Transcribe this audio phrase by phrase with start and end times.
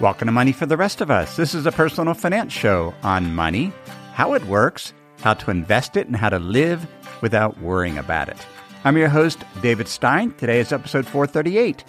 [0.00, 1.36] Welcome to Money for the Rest of Us.
[1.36, 3.70] This is a personal finance show on money,
[4.14, 6.86] how it works, how to invest it, and how to live
[7.20, 8.38] without worrying about it.
[8.84, 10.32] I'm your host, David Stein.
[10.38, 11.84] Today is episode 438.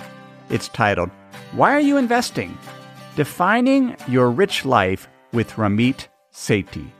[0.50, 1.10] It's titled,
[1.54, 2.58] Why Are You Investing?
[3.16, 6.92] Defining Your Rich Life with Ramit Sethi.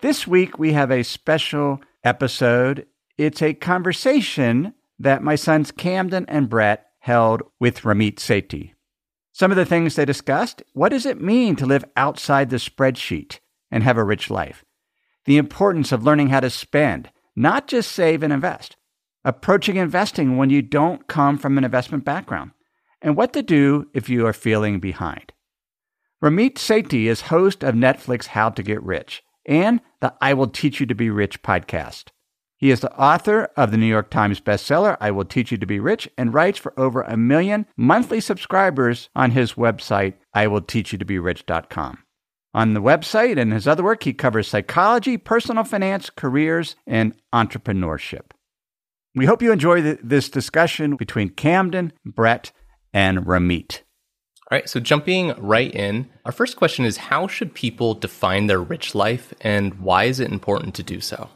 [0.00, 2.86] This week we have a special episode.
[3.18, 8.73] It's a conversation that my sons Camden and Bret held with Ramit Sethi.
[9.34, 13.40] Some of the things they discussed what does it mean to live outside the spreadsheet
[13.68, 14.64] and have a rich life?
[15.24, 18.76] The importance of learning how to spend, not just save and invest.
[19.24, 22.52] Approaching investing when you don't come from an investment background,
[23.02, 25.32] and what to do if you are feeling behind.
[26.22, 30.78] Ramit Sethi is host of Netflix How to Get Rich and the I Will Teach
[30.78, 32.10] You to Be Rich podcast.
[32.56, 35.66] He is the author of the New York Times bestseller, I Will Teach You to
[35.66, 41.98] Be Rich, and writes for over a million monthly subscribers on his website, IWillTeachYouToBeRich.com.
[42.54, 48.30] On the website and his other work, he covers psychology, personal finance, careers, and entrepreneurship.
[49.16, 52.52] We hope you enjoy the, this discussion between Camden, Bret,
[52.92, 53.80] and Ramit.
[54.50, 58.60] All right, so jumping right in, our first question is How should people define their
[58.60, 61.28] rich life, and why is it important to do so?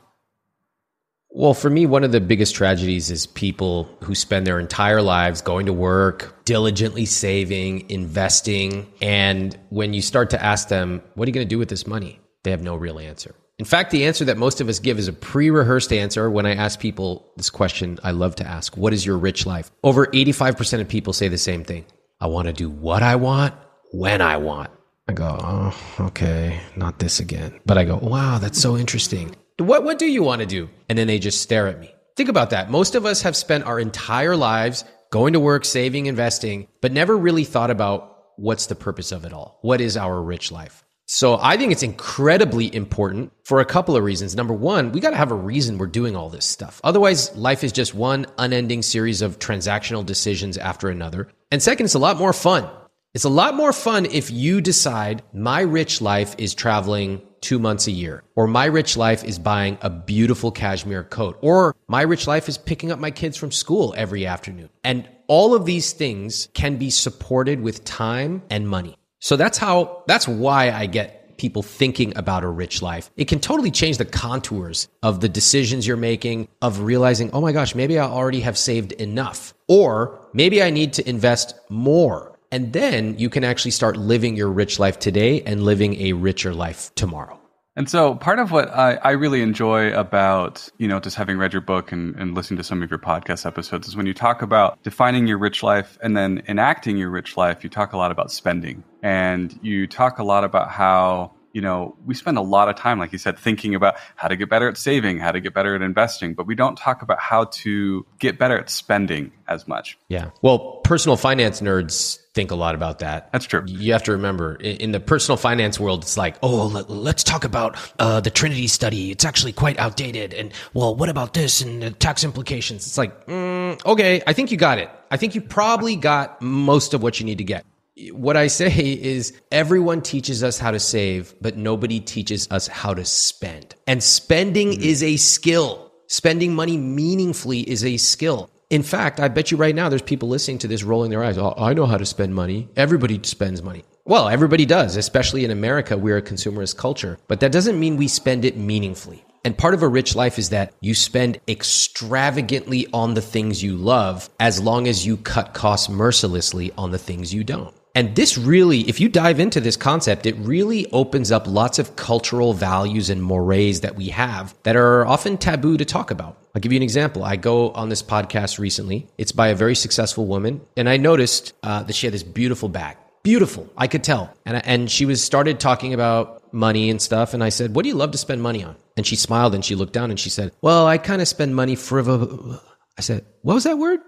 [1.30, 5.42] Well, for me, one of the biggest tragedies is people who spend their entire lives
[5.42, 8.90] going to work, diligently saving, investing.
[9.02, 11.86] And when you start to ask them, what are you going to do with this
[11.86, 12.18] money?
[12.44, 13.34] They have no real answer.
[13.58, 16.30] In fact, the answer that most of us give is a pre rehearsed answer.
[16.30, 19.70] When I ask people this question, I love to ask, what is your rich life?
[19.82, 21.84] Over 85% of people say the same thing.
[22.20, 23.54] I want to do what I want,
[23.92, 24.70] when I want.
[25.08, 27.60] I go, oh, okay, not this again.
[27.66, 29.34] But I go, wow, that's so interesting.
[29.58, 30.70] What, what do you want to do?
[30.88, 31.92] And then they just stare at me.
[32.16, 32.70] Think about that.
[32.70, 37.16] Most of us have spent our entire lives going to work, saving, investing, but never
[37.16, 39.58] really thought about what's the purpose of it all.
[39.62, 40.84] What is our rich life?
[41.06, 44.36] So I think it's incredibly important for a couple of reasons.
[44.36, 46.80] Number one, we got to have a reason we're doing all this stuff.
[46.84, 51.28] Otherwise, life is just one unending series of transactional decisions after another.
[51.50, 52.68] And second, it's a lot more fun.
[53.14, 57.86] It's a lot more fun if you decide my rich life is traveling two months
[57.86, 62.26] a year, or my rich life is buying a beautiful cashmere coat, or my rich
[62.26, 64.68] life is picking up my kids from school every afternoon.
[64.84, 68.96] And all of these things can be supported with time and money.
[69.20, 73.10] So that's how, that's why I get people thinking about a rich life.
[73.16, 77.52] It can totally change the contours of the decisions you're making, of realizing, oh my
[77.52, 82.72] gosh, maybe I already have saved enough, or maybe I need to invest more and
[82.72, 86.94] then you can actually start living your rich life today and living a richer life
[86.94, 87.38] tomorrow.
[87.76, 91.52] And so part of what I, I, really enjoy about, you know, just having read
[91.52, 94.42] your book and, and listening to some of your podcast episodes is when you talk
[94.42, 98.10] about defining your rich life and then enacting your rich life, you talk a lot
[98.10, 98.82] about spending.
[99.00, 102.98] And you talk a lot about how you know, we spend a lot of time,
[102.98, 105.74] like you said, thinking about how to get better at saving, how to get better
[105.74, 109.98] at investing, but we don't talk about how to get better at spending as much.
[110.08, 110.30] Yeah.
[110.42, 113.32] Well, personal finance nerds think a lot about that.
[113.32, 113.64] That's true.
[113.66, 117.76] You have to remember in the personal finance world, it's like, oh, let's talk about
[117.98, 119.10] uh, the Trinity study.
[119.10, 120.32] It's actually quite outdated.
[120.32, 122.86] And well, what about this and the tax implications?
[122.86, 124.88] It's like, mm, okay, I think you got it.
[125.10, 127.66] I think you probably got most of what you need to get
[128.12, 132.94] what I say is everyone teaches us how to save, but nobody teaches us how
[132.94, 133.74] to spend.
[133.88, 134.82] And spending mm-hmm.
[134.82, 135.92] is a skill.
[136.06, 138.50] Spending money meaningfully is a skill.
[138.70, 141.38] In fact, I bet you right now there's people listening to this rolling their eyes.
[141.38, 142.68] Oh, I know how to spend money.
[142.76, 143.82] Everybody spends money.
[144.04, 145.96] Well, everybody does, especially in America.
[145.96, 149.24] We're a consumerist culture, but that doesn't mean we spend it meaningfully.
[149.42, 153.74] And part of a rich life is that you spend extravagantly on the things you
[153.74, 157.74] love as long as you cut costs mercilessly on the things you don't.
[157.98, 161.96] And this really, if you dive into this concept, it really opens up lots of
[161.96, 166.38] cultural values and mores that we have that are often taboo to talk about.
[166.54, 167.24] I'll give you an example.
[167.24, 169.08] I go on this podcast recently.
[169.18, 172.68] It's by a very successful woman, and I noticed uh, that she had this beautiful
[172.68, 172.96] bag.
[173.24, 174.32] Beautiful, I could tell.
[174.46, 177.34] And and she was started talking about money and stuff.
[177.34, 179.64] And I said, "What do you love to spend money on?" And she smiled and
[179.64, 182.60] she looked down and she said, "Well, I kind of spend money frivol."
[182.96, 183.98] I said, "What was that word?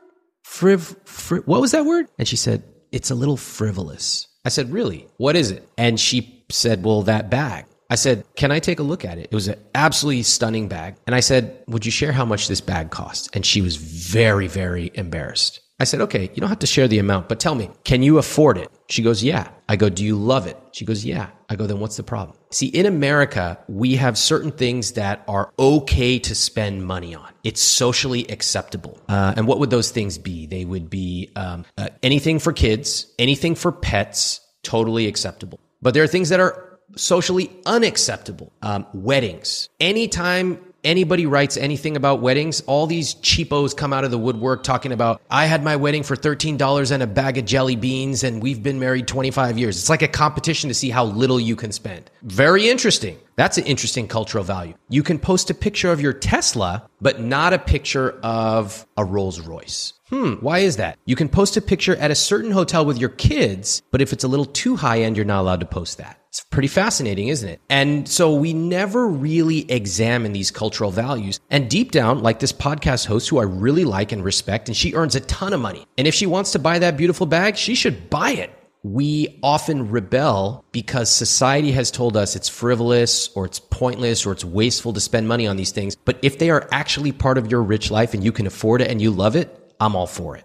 [0.46, 1.44] Friv, friv?
[1.48, 4.26] What was that word?" And she said, it's a little frivolous.
[4.44, 5.06] I said, Really?
[5.16, 5.68] What is it?
[5.76, 7.66] And she said, Well, that bag.
[7.88, 9.28] I said, Can I take a look at it?
[9.30, 10.96] It was an absolutely stunning bag.
[11.06, 13.34] And I said, Would you share how much this bag cost?
[13.34, 15.60] And she was very, very embarrassed.
[15.80, 18.18] I said, okay, you don't have to share the amount, but tell me, can you
[18.18, 18.70] afford it?
[18.90, 19.48] She goes, yeah.
[19.66, 20.58] I go, do you love it?
[20.72, 21.30] She goes, yeah.
[21.48, 22.36] I go, then what's the problem?
[22.50, 27.32] See, in America, we have certain things that are okay to spend money on.
[27.44, 29.00] It's socially acceptable.
[29.08, 30.46] Uh, and what would those things be?
[30.46, 35.60] They would be um, uh, anything for kids, anything for pets, totally acceptable.
[35.80, 38.52] But there are things that are socially unacceptable.
[38.60, 39.70] Um, weddings.
[39.80, 44.92] Anytime anybody writes anything about weddings, all these cheapos come out of the woodwork talking
[44.92, 48.62] about, I had my wedding for $13 and a bag of jelly beans, and we've
[48.62, 49.76] been married 25 years.
[49.76, 52.10] It's like a competition to see how little you can spend.
[52.22, 53.18] Very interesting.
[53.36, 54.74] That's an interesting cultural value.
[54.88, 59.40] You can post a picture of your Tesla, but not a picture of a Rolls
[59.40, 59.94] Royce.
[60.10, 60.98] Hmm, why is that?
[61.06, 64.24] You can post a picture at a certain hotel with your kids, but if it's
[64.24, 66.19] a little too high end, you're not allowed to post that.
[66.30, 67.60] It's pretty fascinating, isn't it?
[67.68, 71.40] And so we never really examine these cultural values.
[71.50, 74.94] And deep down, like this podcast host who I really like and respect, and she
[74.94, 75.88] earns a ton of money.
[75.98, 78.52] And if she wants to buy that beautiful bag, she should buy it.
[78.84, 84.44] We often rebel because society has told us it's frivolous or it's pointless or it's
[84.44, 85.96] wasteful to spend money on these things.
[85.96, 88.88] But if they are actually part of your rich life and you can afford it
[88.88, 90.44] and you love it, I'm all for it.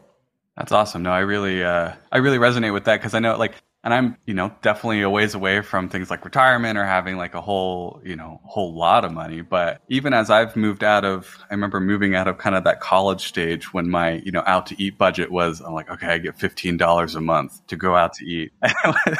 [0.57, 1.03] That's awesome.
[1.03, 3.53] No, I really, uh, I really resonate with that because I know, like,
[3.85, 7.35] and I'm, you know, definitely a ways away from things like retirement or having like
[7.35, 9.41] a whole, you know, whole lot of money.
[9.41, 12.79] But even as I've moved out of, I remember moving out of kind of that
[12.79, 16.17] college stage when my, you know, out to eat budget was, I'm like, okay, I
[16.17, 18.51] get $15 a month to go out to eat.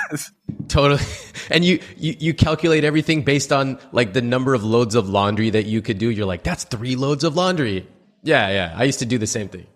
[0.68, 1.02] totally.
[1.52, 5.52] And you, you, you calculate everything based on like the number of loads of laundry
[5.52, 6.10] that you could do.
[6.10, 7.88] You're like, that's three loads of laundry.
[8.24, 8.50] Yeah.
[8.50, 8.74] Yeah.
[8.76, 9.68] I used to do the same thing.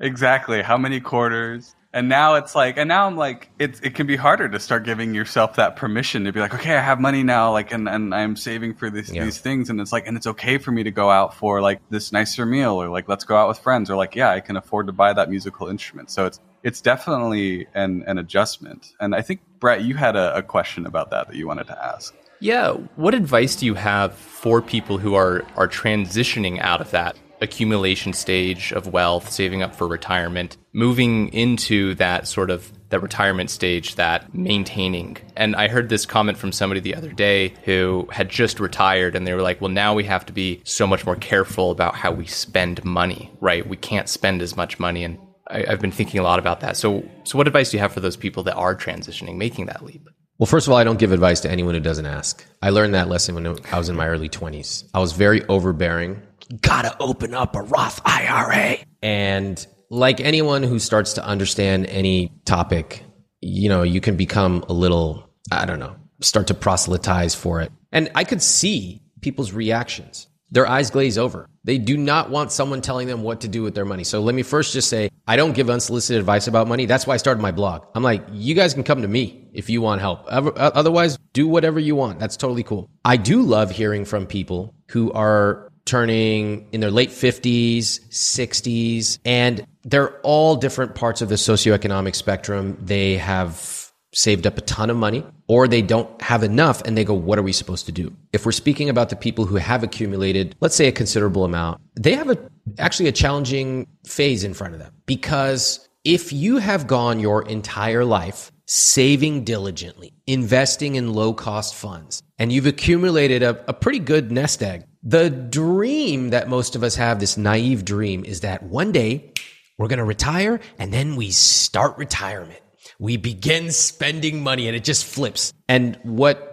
[0.00, 0.62] Exactly.
[0.62, 1.74] How many quarters?
[1.92, 4.84] And now it's like, and now I'm like, it's it can be harder to start
[4.84, 8.14] giving yourself that permission to be like, okay, I have money now, like, and, and
[8.14, 9.24] I'm saving for these Yeah.
[9.24, 11.80] these things, and it's like, and it's okay for me to go out for like
[11.88, 14.56] this nicer meal, or like let's go out with friends, or like, yeah, I can
[14.58, 16.10] afford to buy that musical instrument.
[16.10, 18.92] So it's it's definitely an an adjustment.
[19.00, 21.84] And I think Bret, you had a, a question about that that you wanted to
[21.84, 22.14] ask.
[22.40, 27.16] Yeah, what advice do you have for people who are are transitioning out of that
[27.40, 33.50] accumulation stage of wealth, saving up for retirement, moving into that sort of that retirement
[33.50, 35.16] stage, that maintaining?
[35.36, 39.26] And I heard this comment from somebody the other day who had just retired and
[39.26, 42.12] they were like, "Well, now we have to be so much more careful about how
[42.12, 43.66] we spend money, right?
[43.66, 45.18] We can't spend as much money and
[45.50, 46.76] I, I've been thinking a lot about that.
[46.76, 49.84] So, so what advice do you have for those people that are transitioning, making that
[49.84, 50.08] leap?
[50.38, 52.44] Well, first of all, I don't give advice to anyone who doesn't ask.
[52.62, 54.84] I learned that lesson when I was in my early 20s.
[54.94, 56.22] I was very overbearing.
[56.60, 58.78] Gotta open up a Roth IRA.
[59.02, 63.02] And like anyone who starts to understand any topic,
[63.40, 67.70] you know, you can become a little, I don't know, start to proselytize for it.
[67.92, 70.26] And I could see people's reactions.
[70.50, 71.46] Their eyes glaze over.
[71.64, 74.04] They do not want someone telling them what to do with their money.
[74.04, 76.86] So let me first just say, I don't give unsolicited advice about money.
[76.86, 77.84] That's why I started my blog.
[77.94, 80.24] I'm like, you guys can come to me if you want help.
[80.26, 82.18] Otherwise, do whatever you want.
[82.18, 82.88] That's totally cool.
[83.04, 89.66] I do love hearing from people who are turning in their late 50s, 60s, and
[89.84, 92.76] they're all different parts of the socioeconomic spectrum.
[92.80, 97.04] They have saved up a ton of money or they don't have enough and they
[97.04, 98.14] go, what are we supposed to do?
[98.32, 102.14] If we're speaking about the people who have accumulated, let's say a considerable amount, they
[102.14, 102.38] have a,
[102.78, 108.04] actually a challenging phase in front of them because if you have gone your entire
[108.04, 114.30] life saving diligently, investing in low cost funds, and you've accumulated a, a pretty good
[114.30, 118.92] nest egg, the dream that most of us have, this naive dream, is that one
[118.92, 119.32] day
[119.78, 122.60] we're going to retire and then we start retirement.
[122.98, 125.52] We begin spending money and it just flips.
[125.68, 126.44] And what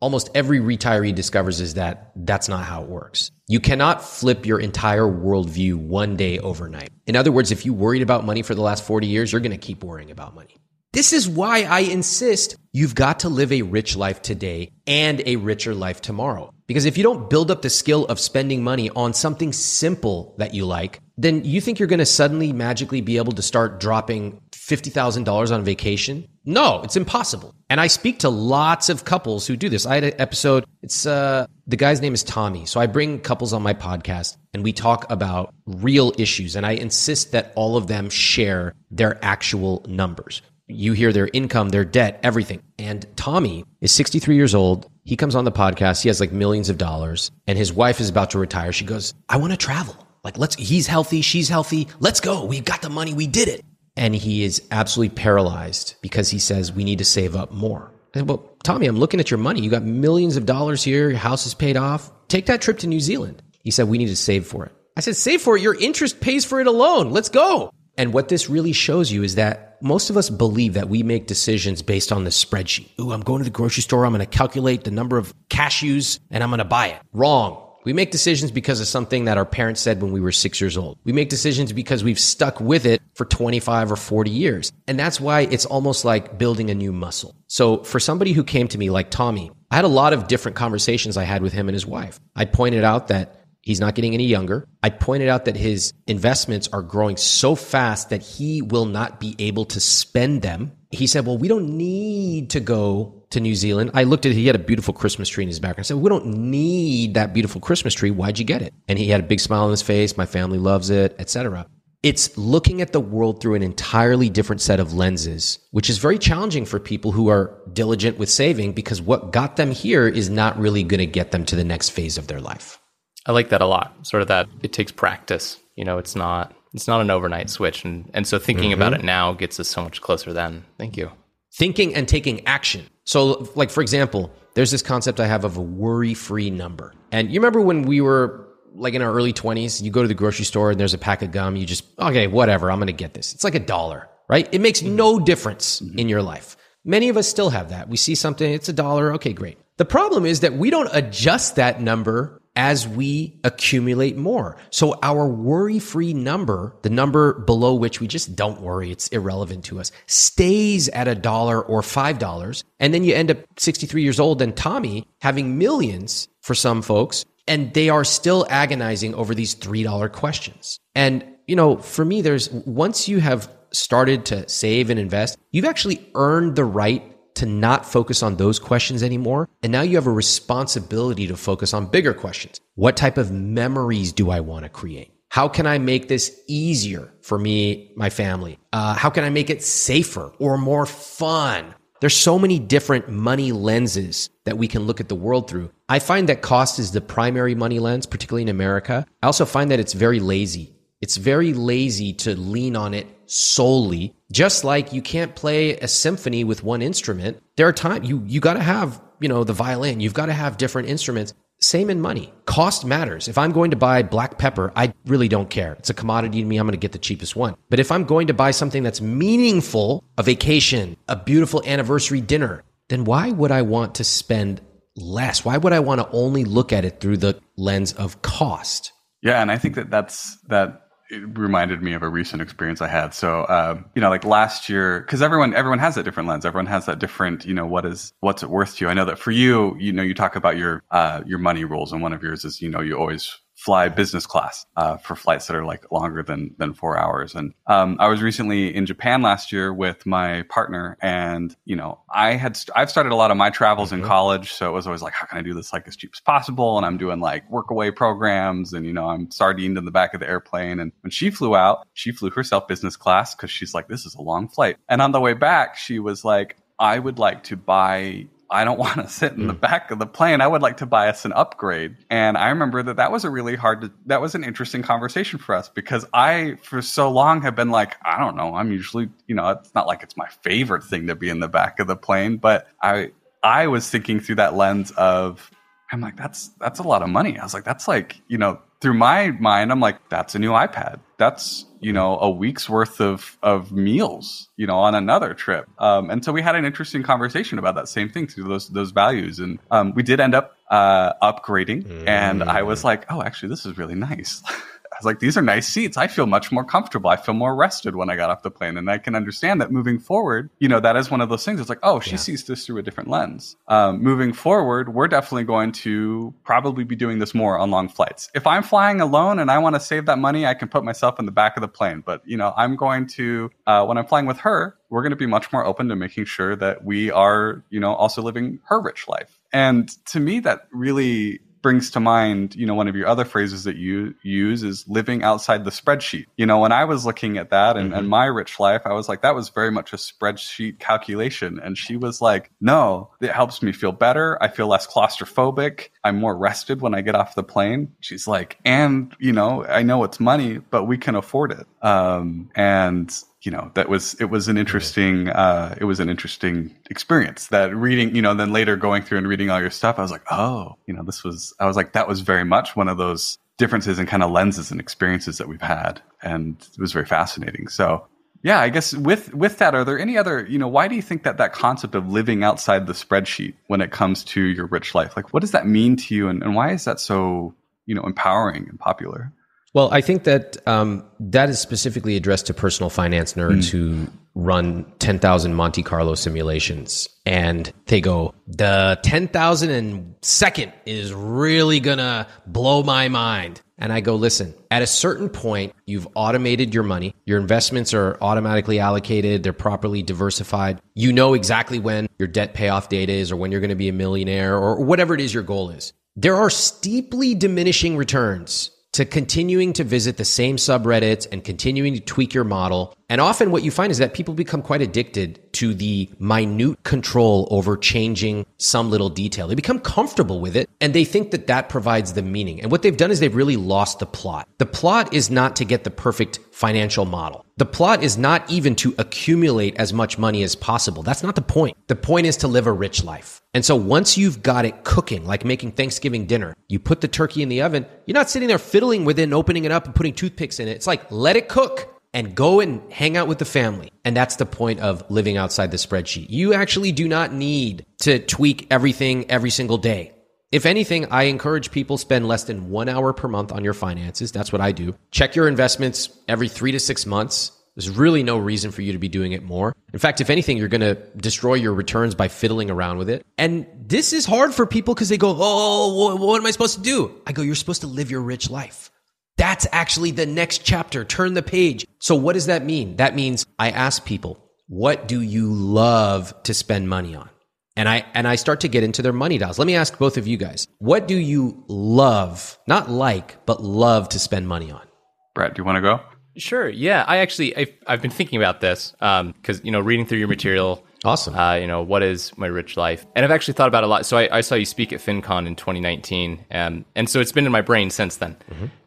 [0.00, 3.30] almost every retiree discovers is that that's not how it works.
[3.48, 6.90] You cannot flip your entire worldview one day overnight.
[7.06, 9.52] In other words, if you worried about money for the last 40 years, you're going
[9.52, 10.56] to keep worrying about money.
[10.94, 15.34] This is why I insist you've got to live a rich life today and a
[15.34, 16.54] richer life tomorrow.
[16.68, 20.54] Because if you don't build up the skill of spending money on something simple that
[20.54, 24.40] you like, then you think you're going to suddenly magically be able to start dropping
[24.52, 26.28] $50,000 on vacation?
[26.44, 27.56] No, it's impossible.
[27.68, 29.86] And I speak to lots of couples who do this.
[29.86, 32.66] I had an episode, it's uh the guy's name is Tommy.
[32.66, 36.72] So I bring couples on my podcast and we talk about real issues and I
[36.72, 40.40] insist that all of them share their actual numbers.
[40.66, 42.62] You hear their income, their debt, everything.
[42.78, 44.90] And Tommy is 63 years old.
[45.04, 46.02] He comes on the podcast.
[46.02, 48.72] He has like millions of dollars and his wife is about to retire.
[48.72, 49.94] She goes, I want to travel.
[50.22, 51.20] Like, let's, he's healthy.
[51.20, 51.88] She's healthy.
[52.00, 52.46] Let's go.
[52.46, 53.12] We've got the money.
[53.12, 53.62] We did it.
[53.96, 57.92] And he is absolutely paralyzed because he says, we need to save up more.
[58.14, 59.60] I said, well, Tommy, I'm looking at your money.
[59.60, 61.10] You got millions of dollars here.
[61.10, 62.10] Your house is paid off.
[62.28, 63.42] Take that trip to New Zealand.
[63.60, 64.72] He said, we need to save for it.
[64.96, 65.62] I said, save for it.
[65.62, 67.10] Your interest pays for it alone.
[67.10, 67.70] Let's go.
[67.96, 71.26] And what this really shows you is that most of us believe that we make
[71.26, 72.88] decisions based on the spreadsheet.
[72.98, 74.06] Ooh, I'm going to the grocery store.
[74.06, 77.02] I'm going to calculate the number of cashews and I'm going to buy it.
[77.12, 77.60] Wrong.
[77.84, 80.78] We make decisions because of something that our parents said when we were six years
[80.78, 80.98] old.
[81.04, 84.72] We make decisions because we've stuck with it for 25 or 40 years.
[84.88, 87.34] And that's why it's almost like building a new muscle.
[87.46, 90.56] So for somebody who came to me like Tommy, I had a lot of different
[90.56, 92.18] conversations I had with him and his wife.
[92.34, 94.68] I pointed out that He's not getting any younger.
[94.82, 99.34] I pointed out that his investments are growing so fast that he will not be
[99.38, 100.72] able to spend them.
[100.90, 103.92] He said, Well, we don't need to go to New Zealand.
[103.94, 104.36] I looked at it.
[104.36, 105.84] He had a beautiful Christmas tree in his background.
[105.84, 108.10] I said, We don't need that beautiful Christmas tree.
[108.10, 108.74] Why'd you get it?
[108.86, 110.16] And he had a big smile on his face.
[110.16, 111.66] My family loves it, etc.
[112.02, 116.18] It's looking at the world through an entirely different set of lenses, which is very
[116.18, 120.58] challenging for people who are diligent with saving because what got them here is not
[120.58, 122.78] really going to get them to the next phase of their life.
[123.26, 124.06] I like that a lot.
[124.06, 125.58] Sort of that it takes practice.
[125.76, 128.82] You know, it's not it's not an overnight switch, and and so thinking mm-hmm.
[128.82, 130.32] about it now gets us so much closer.
[130.32, 131.10] Then, thank you.
[131.52, 132.86] Thinking and taking action.
[133.04, 136.94] So, like for example, there's this concept I have of a worry-free number.
[137.12, 140.14] And you remember when we were like in our early 20s, you go to the
[140.14, 142.92] grocery store and there's a pack of gum, you just okay, whatever, I'm going to
[142.92, 143.34] get this.
[143.34, 144.48] It's like a dollar, right?
[144.52, 145.98] It makes no difference mm-hmm.
[145.98, 146.56] in your life.
[146.84, 147.88] Many of us still have that.
[147.88, 149.58] We see something, it's a dollar, okay, great.
[149.76, 154.56] The problem is that we don't adjust that number as we accumulate more.
[154.70, 159.64] So our worry free number, the number below which we just don't worry, it's irrelevant
[159.66, 162.64] to us, stays at a dollar or five dollars.
[162.78, 167.24] And then you end up 63 years old and Tommy having millions for some folks,
[167.48, 170.78] and they are still agonizing over these $3 questions.
[170.94, 175.64] And, you know, for me, there's once you have started to save and invest, you've
[175.64, 179.48] actually earned the right to not focus on those questions anymore.
[179.62, 182.60] And now you have a responsibility to focus on bigger questions.
[182.74, 185.10] What type of memories do I want to create?
[185.30, 188.58] How can I make this easier for me, my family?
[188.72, 191.74] Uh, how can I make it safer or more fun?
[192.00, 195.70] There's so many different money lenses that we can look at the world through.
[195.88, 199.06] I find that cost is the primary money lens, particularly in America.
[199.22, 200.73] I also find that it's very lazy.
[201.04, 204.14] It's very lazy to lean on it solely.
[204.32, 207.42] Just like you can't play a symphony with one instrument.
[207.58, 210.00] There are times you you got to have, you know, the violin.
[210.00, 211.34] You've got to have different instruments.
[211.60, 212.32] Same in money.
[212.46, 213.28] Cost matters.
[213.28, 215.74] If I'm going to buy black pepper, I really don't care.
[215.74, 216.56] It's a commodity to me.
[216.56, 217.54] I'm going to get the cheapest one.
[217.68, 222.64] But if I'm going to buy something that's meaningful, a vacation, a beautiful anniversary dinner,
[222.88, 224.62] then why would I want to spend
[224.96, 225.44] less?
[225.44, 228.94] Why would I want to only look at it through the lens of cost?
[229.24, 232.88] Yeah, and I think that that's that it reminded me of a recent experience I
[232.88, 233.12] had.
[233.14, 236.44] So, uh, you know, like last year, because everyone everyone has that different lens.
[236.46, 238.90] Everyone has that different, you know, what is what's it worth to you?
[238.90, 241.92] I know that for you, you know, you talk about your uh, your money rules,
[241.92, 245.46] and one of yours is, you know, you always fly business class uh, for flights
[245.46, 247.34] that are like longer than than four hours.
[247.34, 252.00] And um, I was recently in Japan last year with my partner, and you know,
[252.14, 254.02] I had st- I've started a lot of my travels mm-hmm.
[254.02, 256.10] in college, so it was always like, how can I do this like as cheap
[256.14, 256.76] as possible?
[256.76, 260.20] And I'm doing like workaway programs, and you know, I'm sardined in the back of
[260.20, 260.78] the airplane.
[260.78, 264.14] And when she flew out, she flew herself business class because she's like, this is
[264.14, 264.76] a long flight.
[264.90, 268.78] And on the way back, she was like, I would like to buy I don't
[268.84, 269.60] want to sit in the hmm.
[269.60, 270.40] back of the plane.
[270.40, 271.96] I would like to buy us an upgrade.
[272.10, 275.38] And I remember that that was a really hard, to, that was an interesting conversation
[275.38, 278.54] for us because I, for so long, have been like, I don't know.
[278.54, 281.48] I'm usually, you know, it's not like it's my favorite thing to be in the
[281.48, 285.50] back of the plane, but I, I was thinking through that lens of,
[285.92, 287.38] I'm like, that's, that's a lot of money.
[287.38, 290.50] I was like, that's like, you know, through my mind, I'm like, that's a new
[290.50, 291.00] iPad.
[291.16, 295.68] That's you know a week's worth of of meals you know on another trip.
[295.78, 298.90] Um, and so we had an interesting conversation about that same thing through those those
[298.90, 299.38] values.
[299.38, 301.84] And um, we did end up uh, upgrading.
[301.84, 302.08] Mm.
[302.08, 304.42] and i was like oh actually this is really nice
[305.04, 305.96] was like, these are nice seats.
[305.96, 307.10] I feel much more comfortable.
[307.10, 308.76] I feel more rested when I got off the plane.
[308.76, 311.60] And I can understand that moving forward, you know, that is one of those things.
[311.60, 312.16] It's like, oh, she yeah.
[312.16, 313.56] sees this through a different lens.
[313.68, 318.30] Um, moving forward, we're definitely going to probably be doing this more on long flights.
[318.34, 321.18] If I'm flying alone and I want to save that money, I can put myself
[321.18, 322.02] in the back of the plane.
[322.04, 325.16] But, you know, I'm going to, uh, when I'm flying with her, we're going to
[325.16, 328.80] be much more open to making sure that we are, you know, also living her
[328.80, 329.40] rich life.
[329.52, 333.64] And to me, that really brings to mind, you know, one of your other phrases
[333.64, 336.26] that you use is living outside the spreadsheet.
[336.36, 338.00] You know, when I was looking at that and, mm-hmm.
[338.00, 341.58] and my rich life, I was like, that was very much a spreadsheet calculation.
[341.64, 344.36] And she was like, no, it helps me feel better.
[344.42, 345.88] I feel less claustrophobic.
[346.04, 347.94] I'm more rested when I get off the plane.
[348.00, 351.66] She's like, and, you know, I know it's money, but we can afford it.
[351.80, 353.10] Um, and
[353.44, 357.74] you know that was it was an interesting uh, it was an interesting experience that
[357.74, 360.24] reading you know then later going through and reading all your stuff i was like
[360.30, 363.38] oh you know this was i was like that was very much one of those
[363.56, 367.68] differences and kind of lenses and experiences that we've had and it was very fascinating
[367.68, 368.06] so
[368.42, 371.02] yeah i guess with with that are there any other you know why do you
[371.02, 374.94] think that that concept of living outside the spreadsheet when it comes to your rich
[374.94, 377.54] life like what does that mean to you and, and why is that so
[377.86, 379.32] you know empowering and popular.
[379.74, 384.84] Well, I think that um, that is specifically addressed to personal finance nerds who run
[385.00, 392.84] 10,000 Monte Carlo simulations and they go, the 10,000 and second is really gonna blow
[392.84, 393.60] my mind.
[393.76, 397.12] And I go, listen, at a certain point, you've automated your money.
[397.24, 399.42] Your investments are automatically allocated.
[399.42, 400.80] They're properly diversified.
[400.94, 403.88] You know exactly when your debt payoff date is or when you're going to be
[403.88, 405.92] a millionaire or whatever it is your goal is.
[406.14, 412.00] There are steeply diminishing returns to continuing to visit the same subreddits and continuing to
[412.00, 412.96] tweak your model.
[413.14, 417.46] And often what you find is that people become quite addicted to the minute control
[417.48, 419.46] over changing some little detail.
[419.46, 422.60] They become comfortable with it and they think that that provides the meaning.
[422.60, 424.48] And what they've done is they've really lost the plot.
[424.58, 427.46] The plot is not to get the perfect financial model.
[427.56, 431.04] The plot is not even to accumulate as much money as possible.
[431.04, 431.76] That's not the point.
[431.86, 433.40] The point is to live a rich life.
[433.54, 437.44] And so once you've got it cooking, like making Thanksgiving dinner, you put the turkey
[437.44, 439.94] in the oven, you're not sitting there fiddling with it and opening it up and
[439.94, 440.72] putting toothpicks in it.
[440.72, 443.90] It's like, let it cook and go and hang out with the family.
[444.04, 446.30] And that's the point of living outside the spreadsheet.
[446.30, 450.12] You actually do not need to tweak everything every single day.
[450.52, 454.30] If anything, I encourage people spend less than one hour per month on your finances.
[454.30, 454.94] That's what I do.
[455.10, 457.50] Check your investments every three to six months.
[457.74, 459.74] There's really no reason for you to be doing it more.
[459.92, 463.26] In fact, if anything, you're going to destroy your returns by fiddling around with it.
[463.36, 466.82] And this is hard for people because they go, Oh, what am I supposed to
[466.82, 467.20] do?
[467.26, 468.92] I go, You're supposed to live your rich life.
[469.36, 471.04] That's actually the next chapter.
[471.04, 471.86] Turn the page.
[471.98, 472.96] So what does that mean?
[472.96, 477.28] That means I ask people, what do you love to spend money on?
[477.76, 479.58] And I and I start to get into their money dials.
[479.58, 480.68] Let me ask both of you guys.
[480.78, 484.86] What do you love, not like, but love to spend money on?
[485.34, 486.00] Bret, do you want to go?
[486.36, 486.68] Sure.
[486.68, 487.04] Yeah.
[487.06, 490.28] I actually, I've, I've been thinking about this um, because, you know, reading through your
[490.28, 491.34] material, Awesome.
[491.34, 493.04] uh, you know, what is my rich life?
[493.14, 494.06] And I've actually thought about it a lot.
[494.06, 496.44] So I, I saw you speak at FinCon in 2019.
[496.50, 498.36] And, and so it's been in my brain since then.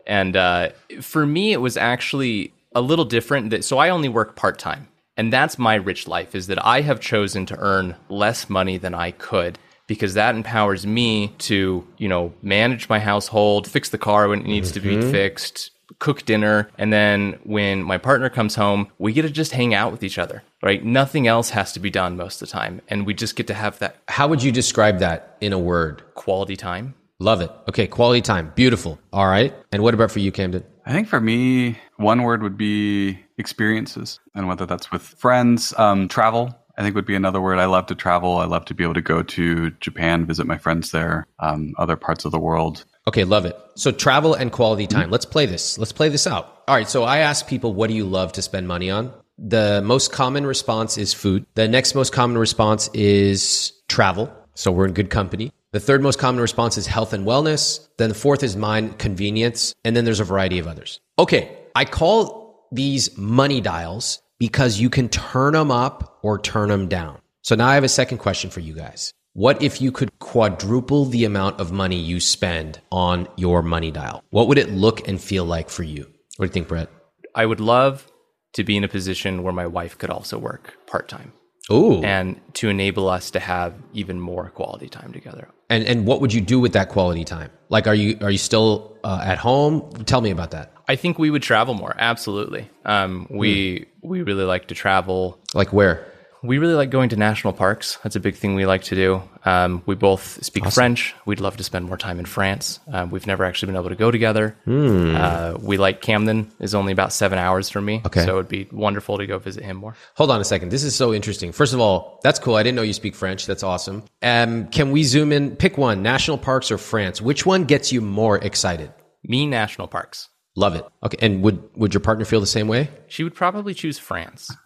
[0.05, 0.69] And uh,
[1.01, 3.51] for me, it was actually a little different.
[3.51, 4.87] That, so I only work part time.
[5.15, 8.93] And that's my rich life is that I have chosen to earn less money than
[8.93, 9.57] I could
[9.87, 14.45] because that empowers me to, you know, manage my household, fix the car when it
[14.45, 19.23] needs to be fixed, cook dinner, and then when my partner comes home, we get
[19.23, 20.83] to just hang out with each other, right?
[20.83, 23.53] Nothing else has to be done most of the time, and we just get to
[23.53, 26.03] have that How would you describe that in a word?
[26.15, 26.93] quality time.
[27.19, 27.49] Love it.
[27.69, 28.51] Okay, quality time.
[28.53, 28.99] Beautiful.
[29.11, 29.53] All right.
[29.71, 30.63] And what about for you, Camden?
[30.85, 36.07] I think for me, one word would be experiences, and whether that's with friends, um,
[36.07, 36.55] travel.
[36.77, 37.57] I think would be another word.
[37.57, 38.37] I love to travel.
[38.37, 41.95] I love to be able to go to Japan, visit my friends there, um, other
[41.95, 42.85] parts of the world.
[43.07, 43.57] Okay, love it.
[43.75, 45.09] So travel and quality time.
[45.09, 45.77] Let's play this.
[45.77, 46.63] Let's play this out.
[46.67, 46.89] All right.
[46.89, 49.13] So I ask people, what do you love to spend money on?
[49.37, 51.45] The most common response is food.
[51.55, 54.33] The next most common response is travel.
[54.55, 55.53] So we're in good company.
[55.71, 57.87] The third most common response is health and wellness.
[57.97, 59.73] Then the fourth is mind convenience.
[59.85, 60.99] And then there's a variety of others.
[61.17, 61.55] Okay.
[61.75, 67.19] I call these money dials because you can turn them up or turn them down.
[67.43, 69.13] So now I have a second question for you guys.
[69.37, 74.23] What if you could quadruple the amount of money you spend on your money dial?
[74.31, 76.07] What would it look and feel like for you?
[76.37, 76.89] What do you think, Bret?
[77.35, 78.11] I would love
[78.53, 81.33] to be in a position where my wife could also work part time
[81.71, 82.01] Ooh.
[82.01, 85.49] And, to enable us to have even more quality time together.
[85.69, 87.51] and and what would you do with that quality time?
[87.69, 89.87] Like, are you are you still uh, at home?
[90.05, 90.73] Tell me about that.
[90.87, 91.95] I think we would travel more.
[91.99, 92.71] Absolutely.
[92.85, 95.37] Um, we we really like to travel.
[95.53, 96.11] Like where?
[96.43, 97.97] We really like going to national parks.
[98.03, 99.21] That's a big thing we like to do.
[99.43, 101.15] Um, we both speak French.
[101.25, 102.79] We'd love to spend more time in France.
[102.91, 104.55] Um, we've never actually been able to go together.
[104.67, 108.23] Uh, we like Camden is only about seven hours from me, Okay.
[108.25, 109.95] so it'd be wonderful to go visit him more.
[110.15, 110.69] Hold on a second.
[110.69, 111.51] This is so interesting.
[111.51, 112.55] First of all, that's cool.
[112.55, 113.45] I didn't know you speak French.
[113.45, 114.03] That's awesome.
[114.21, 115.55] Um, can we zoom in?
[115.55, 117.21] Pick one: national parks or France.
[117.21, 118.91] Which one gets you more excited?
[119.23, 120.29] Me, national parks.
[120.55, 120.85] Love it.
[121.03, 121.17] Okay.
[121.25, 122.89] And would would your partner feel the same way?
[123.07, 124.49] She would probably choose France.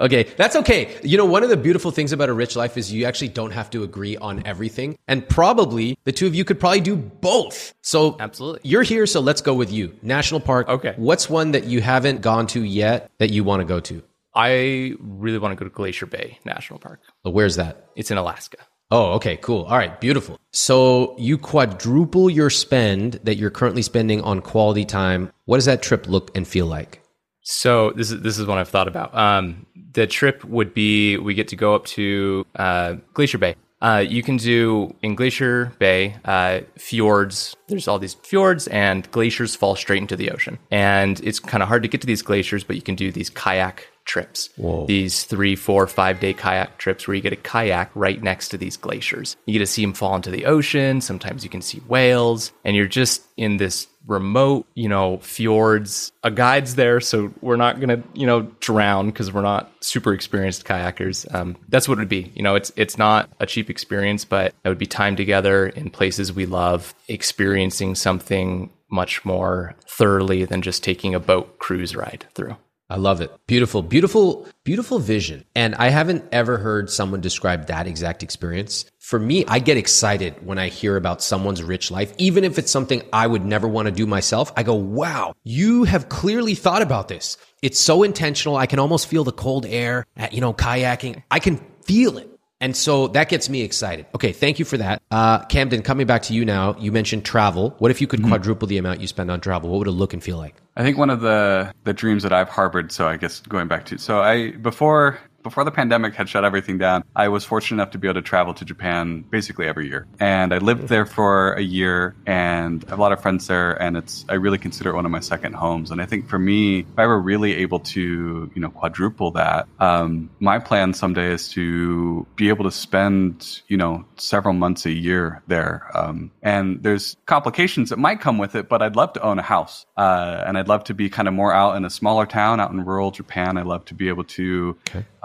[0.00, 0.98] Okay, that's okay.
[1.04, 3.52] You know, one of the beautiful things about a rich life is you actually don't
[3.52, 4.98] have to agree on everything.
[5.06, 7.72] And probably the two of you could probably do both.
[7.82, 8.60] So Absolutely.
[8.64, 9.94] you're here, so let's go with you.
[10.02, 10.68] National Park.
[10.68, 10.94] Okay.
[10.96, 14.02] What's one that you haven't gone to yet that you want to go to?
[14.34, 17.00] I really want to go to Glacier Bay National Park.
[17.22, 17.90] Well, Where's that?
[17.94, 18.58] It's in Alaska.
[18.90, 19.62] Oh, okay, cool.
[19.64, 20.38] All right, beautiful.
[20.52, 25.32] So you quadruple your spend that you're currently spending on quality time.
[25.46, 27.03] What does that trip look and feel like?
[27.44, 29.14] So this is this is one I've thought about.
[29.14, 33.54] Um, the trip would be we get to go up to uh, Glacier Bay.
[33.82, 37.54] Uh, you can do in Glacier Bay uh, fjords.
[37.68, 40.58] There's all these fjords, and glaciers fall straight into the ocean.
[40.70, 43.28] And it's kind of hard to get to these glaciers, but you can do these
[43.28, 44.50] kayak trips.
[44.86, 48.58] These three, four, five day kayak trips where you get a kayak right next to
[48.58, 49.36] these glaciers.
[49.46, 51.00] You get to see them fall into the ocean.
[51.00, 56.12] Sometimes you can see whales, and you're just in this remote, you know, fjords.
[56.22, 60.64] A guide's there, so we're not gonna, you know, drown because we're not super experienced
[60.64, 61.32] kayakers.
[61.34, 62.30] Um, that's what it would be.
[62.34, 65.90] You know, it's it's not a cheap experience, but it would be time together in
[65.90, 72.26] places we love, experiencing something much more thoroughly than just taking a boat cruise ride
[72.34, 72.56] through.
[72.94, 73.32] I love it.
[73.48, 75.44] Beautiful, beautiful, beautiful vision.
[75.56, 78.84] And I haven't ever heard someone describe that exact experience.
[79.00, 82.70] For me, I get excited when I hear about someone's rich life, even if it's
[82.70, 84.52] something I would never want to do myself.
[84.56, 87.36] I go, wow, you have clearly thought about this.
[87.62, 88.54] It's so intentional.
[88.56, 91.20] I can almost feel the cold air at, you know, kayaking.
[91.32, 92.30] I can feel it.
[92.64, 94.06] And so that gets me excited.
[94.14, 95.02] Okay, thank you for that.
[95.10, 97.74] Uh, Camden, coming back to you now, you mentioned travel.
[97.76, 99.68] What if you could quadruple the amount you spend on travel?
[99.68, 100.54] What would it look and feel like?
[100.74, 102.90] I think one of the the dreams that I've harbored.
[102.90, 106.78] So I guess going back to so I before before the pandemic had shut everything
[106.78, 110.06] down, I was fortunate enough to be able to travel to Japan basically every year.
[110.18, 113.80] And I lived there for a year and I have a lot of friends there
[113.80, 115.90] and it's I really consider it one of my second homes.
[115.90, 119.68] And I think for me, if I were really able to, you know, quadruple that,
[119.78, 124.92] um, my plan someday is to be able to spend, you know, several months a
[124.92, 125.86] year there.
[125.94, 129.42] Um, and there's complications that might come with it, but I'd love to own a
[129.42, 129.84] house.
[129.94, 132.70] Uh, and I'd love to be kind of more out in a smaller town, out
[132.70, 133.58] in rural Japan.
[133.58, 134.78] I'd love to be able to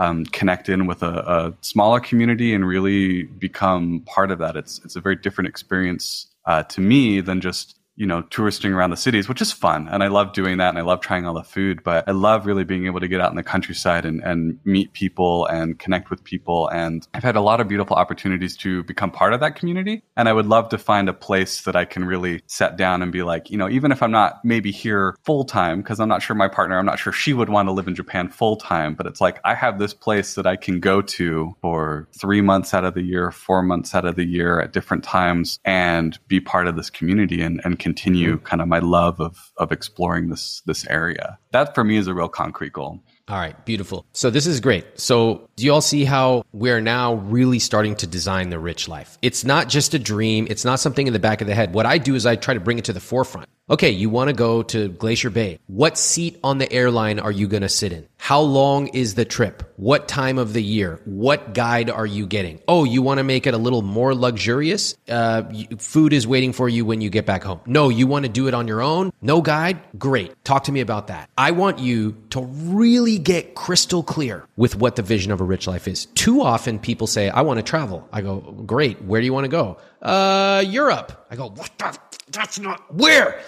[0.09, 4.55] um, connect in with a, a smaller community and really become part of that.
[4.55, 8.91] It's it's a very different experience uh, to me than just you know touristing around
[8.91, 11.33] the cities, which is fun, and I love doing that, and I love trying all
[11.33, 11.83] the food.
[11.83, 14.93] But I love really being able to get out in the countryside and, and meet
[14.93, 16.69] people and connect with people.
[16.69, 20.01] And I've had a lot of beautiful opportunities to become part of that community.
[20.15, 23.11] And I would love to find a place that I can really set down and
[23.11, 26.21] be like, you know, even if I'm not maybe here full time, because I'm not
[26.21, 28.95] sure my partner, I'm not sure she would want to live in Japan full time,
[28.95, 32.73] but it's like I have this place that I can go to for three months
[32.73, 36.39] out of the year, four months out of the year at different times and be
[36.39, 38.45] part of this community and, and continue mm-hmm.
[38.45, 41.39] kind of my love of of exploring this this area.
[41.51, 42.99] That for me is a real concrete goal.
[43.27, 44.05] All right, beautiful.
[44.13, 44.85] So this is great.
[44.99, 49.17] So do you all see how we're now really starting to design the rich life?
[49.21, 50.47] It's not just a dream.
[50.49, 51.73] It's not something in the back of the head.
[51.73, 53.49] What I do is I try to bring it to the forefront.
[53.71, 55.59] Okay, you want to go to Glacier Bay.
[55.67, 58.07] What seat on the airline are you going to sit in?
[58.17, 59.61] How long is the trip?
[59.75, 60.99] What time of the year?
[61.05, 62.61] What guide are you getting?
[62.67, 64.95] Oh, you want to make it a little more luxurious?
[65.07, 65.43] Uh,
[65.77, 67.59] food is waiting for you when you get back home.
[67.67, 69.13] No, you want to do it on your own?
[69.21, 69.79] No guide?
[69.99, 70.43] Great.
[70.43, 71.29] Talk to me about that.
[71.37, 75.67] I want you to really get crystal clear with what the vision of a rich
[75.67, 76.07] life is.
[76.15, 78.09] Too often people say, I want to travel.
[78.11, 78.99] I go, great.
[79.03, 79.77] Where do you want to go?
[80.01, 81.27] Uh, Europe.
[81.29, 81.95] I go, what the?
[82.31, 83.41] That's not where.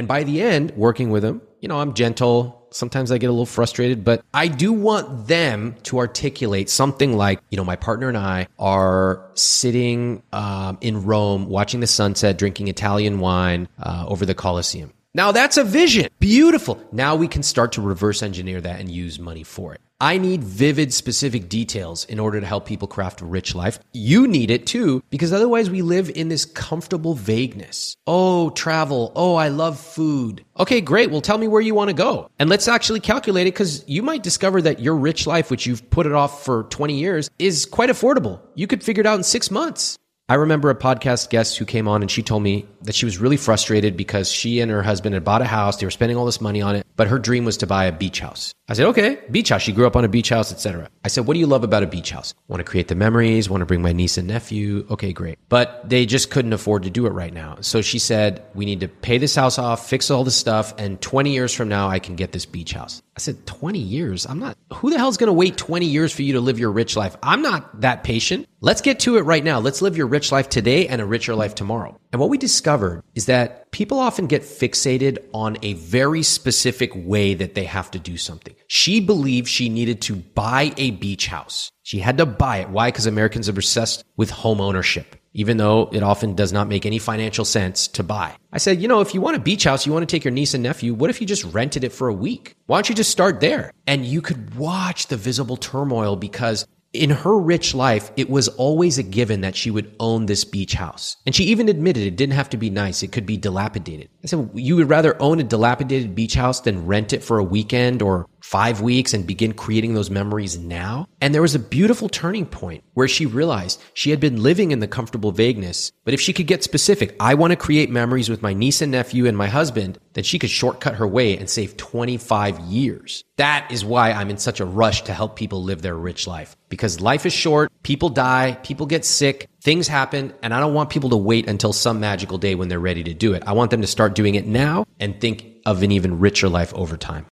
[0.00, 2.66] And by the end, working with them, you know, I'm gentle.
[2.70, 7.38] Sometimes I get a little frustrated, but I do want them to articulate something like,
[7.50, 12.68] you know, my partner and I are sitting um, in Rome, watching the sunset, drinking
[12.68, 14.94] Italian wine uh, over the Colosseum.
[15.12, 16.08] Now that's a vision.
[16.18, 16.82] Beautiful.
[16.92, 19.82] Now we can start to reverse engineer that and use money for it.
[20.00, 23.78] I need vivid, specific details in order to help people craft a rich life.
[23.92, 27.96] You need it too, because otherwise we live in this comfortable vagueness.
[28.06, 29.12] Oh, travel.
[29.14, 30.42] Oh, I love food.
[30.58, 31.10] Okay, great.
[31.10, 32.30] Well, tell me where you want to go.
[32.38, 35.90] And let's actually calculate it because you might discover that your rich life, which you've
[35.90, 38.40] put it off for 20 years, is quite affordable.
[38.54, 39.98] You could figure it out in six months.
[40.30, 43.18] I remember a podcast guest who came on and she told me that she was
[43.18, 45.78] really frustrated because she and her husband had bought a house.
[45.78, 47.92] They were spending all this money on it, but her dream was to buy a
[47.92, 48.54] beach house.
[48.68, 49.62] I said, okay, beach house.
[49.62, 50.88] She grew up on a beach house, etc.
[51.04, 52.32] I said, what do you love about a beach house?
[52.46, 54.86] Want to create the memories, want to bring my niece and nephew.
[54.88, 55.36] Okay, great.
[55.48, 57.56] But they just couldn't afford to do it right now.
[57.62, 61.00] So she said, we need to pay this house off, fix all the stuff, and
[61.00, 63.02] 20 years from now, I can get this beach house.
[63.20, 64.24] I said, 20 years?
[64.26, 66.70] I'm not, who the hell's going to wait 20 years for you to live your
[66.70, 67.16] rich life?
[67.22, 68.48] I'm not that patient.
[68.60, 69.58] Let's get to it right now.
[69.58, 72.00] Let's live your rich life today and a richer life tomorrow.
[72.12, 77.34] And what we discovered is that people often get fixated on a very specific way
[77.34, 78.54] that they have to do something.
[78.68, 81.70] She believed she needed to buy a beach house.
[81.82, 82.70] She had to buy it.
[82.70, 82.88] Why?
[82.88, 86.98] Because Americans are obsessed with home ownership, even though it often does not make any
[86.98, 88.36] financial sense to buy.
[88.52, 90.32] I said, you know, if you want a beach house, you want to take your
[90.32, 92.56] niece and nephew, what if you just rented it for a week?
[92.66, 93.72] Why don't you just start there?
[93.86, 98.98] And you could watch the visible turmoil because in her rich life, it was always
[98.98, 101.16] a given that she would own this beach house.
[101.24, 103.02] And she even admitted it didn't have to be nice.
[103.02, 104.08] It could be dilapidated.
[104.24, 107.44] I said, you would rather own a dilapidated beach house than rent it for a
[107.44, 111.06] weekend or five weeks and begin creating those memories now.
[111.20, 114.80] And there was a beautiful turning point where she realized she had been living in
[114.80, 115.92] the comfortable vagueness.
[116.04, 118.92] But if she could get specific, I want to create memories with my niece and
[118.92, 123.24] nephew and my husband, then she could shortcut her way and save 25 years.
[123.36, 126.56] That is why I'm in such a rush to help people live their rich life
[126.68, 127.70] because life is short.
[127.82, 130.34] People die, people get sick, things happen.
[130.42, 133.14] And I don't want people to wait until some magical day when they're ready to
[133.14, 133.42] do it.
[133.46, 136.74] I want them to start doing it now and think of an even richer life
[136.74, 137.26] over time.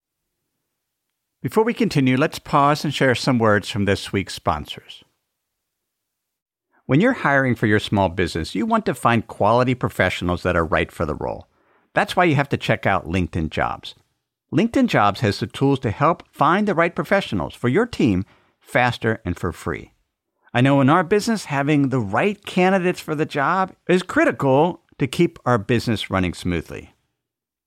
[1.41, 5.05] Before we continue, let's pause and share some words from this week's sponsors.
[6.87, 10.65] When you're hiring for your small business, you want to find quality professionals that are
[10.65, 11.47] right for the role.
[11.95, 13.95] That's why you have to check out LinkedIn Jobs.
[14.53, 18.25] LinkedIn Jobs has the tools to help find the right professionals for your team
[18.59, 19.93] faster and for free.
[20.53, 25.07] I know in our business, having the right candidates for the job is critical to
[25.07, 26.95] keep our business running smoothly.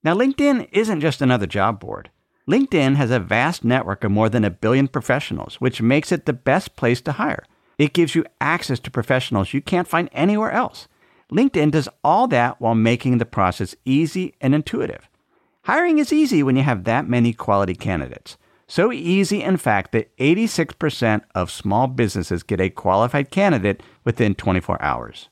[0.03, 2.09] Now, LinkedIn isn't just another job board.
[2.51, 6.33] LinkedIn has a vast network of more than a billion professionals, which makes it the
[6.33, 7.45] best place to hire.
[7.77, 10.89] It gives you access to professionals you can't find anywhere else.
[11.31, 15.07] LinkedIn does all that while making the process easy and intuitive.
[15.63, 18.35] Hiring is easy when you have that many quality candidates.
[18.67, 24.81] So easy, in fact, that 86% of small businesses get a qualified candidate within 24
[24.81, 25.29] hours.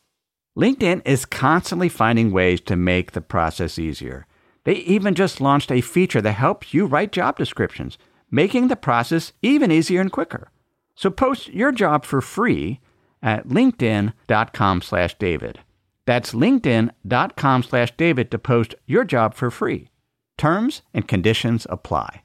[0.57, 4.25] LinkedIn is constantly finding ways to make the process easier.
[4.63, 7.97] They even just launched a feature that helps you write job descriptions,
[8.29, 10.51] making the process even easier and quicker.
[10.95, 12.79] So post your job for free
[13.21, 15.59] at linkedin.com slash david.
[16.05, 19.89] That's linkedin.com slash david to post your job for free.
[20.37, 22.23] Terms and conditions apply.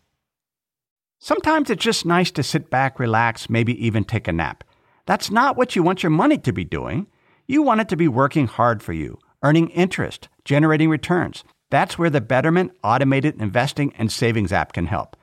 [1.19, 4.63] Sometimes it's just nice to sit back, relax, maybe even take a nap.
[5.07, 7.07] That's not what you want your money to be doing.
[7.47, 11.45] You want it to be working hard for you, earning interest, generating returns.
[11.71, 15.17] That's where the Betterment automated investing and savings app can help.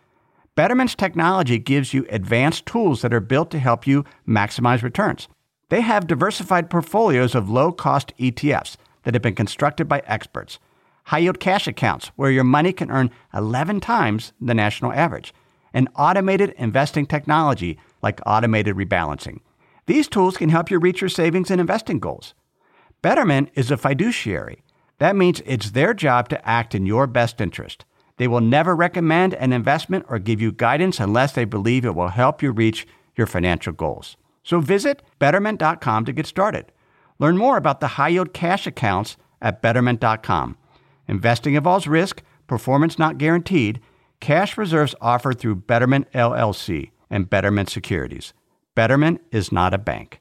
[0.56, 5.28] Betterment's technology gives you advanced tools that are built to help you maximize returns.
[5.70, 10.60] They have diversified portfolios of low cost ETFs that have been constructed by experts,
[11.06, 15.34] high yield cash accounts where your money can earn 11 times the national average,
[15.74, 19.40] and automated investing technology like automated rebalancing.
[19.86, 22.34] These tools can help you reach your savings and investing goals.
[23.02, 24.62] Betterment is a fiduciary
[25.02, 27.86] that means it's their job to act in your best interest.
[28.18, 32.10] They will never recommend an investment or give you guidance unless they believe it will
[32.10, 32.86] help you reach
[33.16, 34.16] your financial goals.
[34.44, 36.72] So visit betterment.com to get started.
[37.18, 40.56] Learn more about the high yield cash accounts at betterment.com.
[41.08, 43.82] Investing involves risk, performance not guaranteed.
[44.20, 48.34] Cash reserves offered through Betterment LLC and Betterment Securities.
[48.76, 50.21] Betterment is not a bank.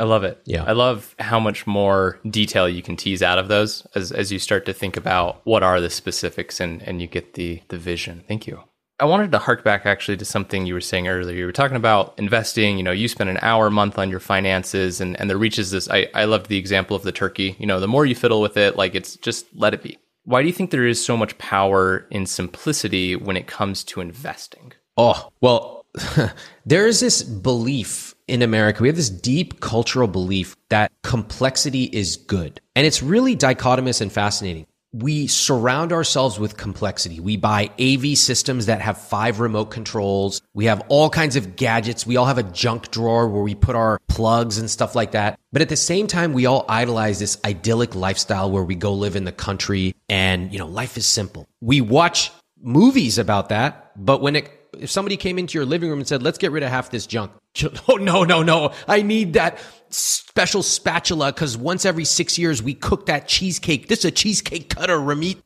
[0.00, 0.40] I love it.
[0.46, 0.64] Yeah.
[0.64, 4.38] I love how much more detail you can tease out of those as, as you
[4.38, 8.24] start to think about what are the specifics and, and you get the, the vision.
[8.26, 8.62] Thank you.
[8.98, 11.36] I wanted to hark back actually to something you were saying earlier.
[11.36, 14.20] You were talking about investing, you know, you spend an hour a month on your
[14.20, 15.88] finances and, and there reaches this.
[15.90, 17.54] I, I loved the example of the turkey.
[17.58, 19.98] You know, the more you fiddle with it, like it's just let it be.
[20.24, 24.00] Why do you think there is so much power in simplicity when it comes to
[24.00, 24.72] investing?
[24.96, 25.84] Oh, well,
[26.64, 32.16] there is this belief in America, we have this deep cultural belief that complexity is
[32.16, 32.60] good.
[32.76, 34.66] And it's really dichotomous and fascinating.
[34.92, 37.20] We surround ourselves with complexity.
[37.20, 40.42] We buy AV systems that have five remote controls.
[40.52, 42.06] We have all kinds of gadgets.
[42.06, 45.38] We all have a junk drawer where we put our plugs and stuff like that.
[45.52, 49.14] But at the same time, we all idolize this idyllic lifestyle where we go live
[49.14, 51.46] in the country and, you know, life is simple.
[51.60, 55.98] We watch movies about that, but when it if somebody came into your living room
[55.98, 57.32] and said, let's get rid of half this junk.
[57.88, 58.72] Oh, no, no, no.
[58.86, 59.58] I need that
[59.90, 63.88] special spatula because once every six years we cook that cheesecake.
[63.88, 65.42] This is a cheesecake cutter, Ramit.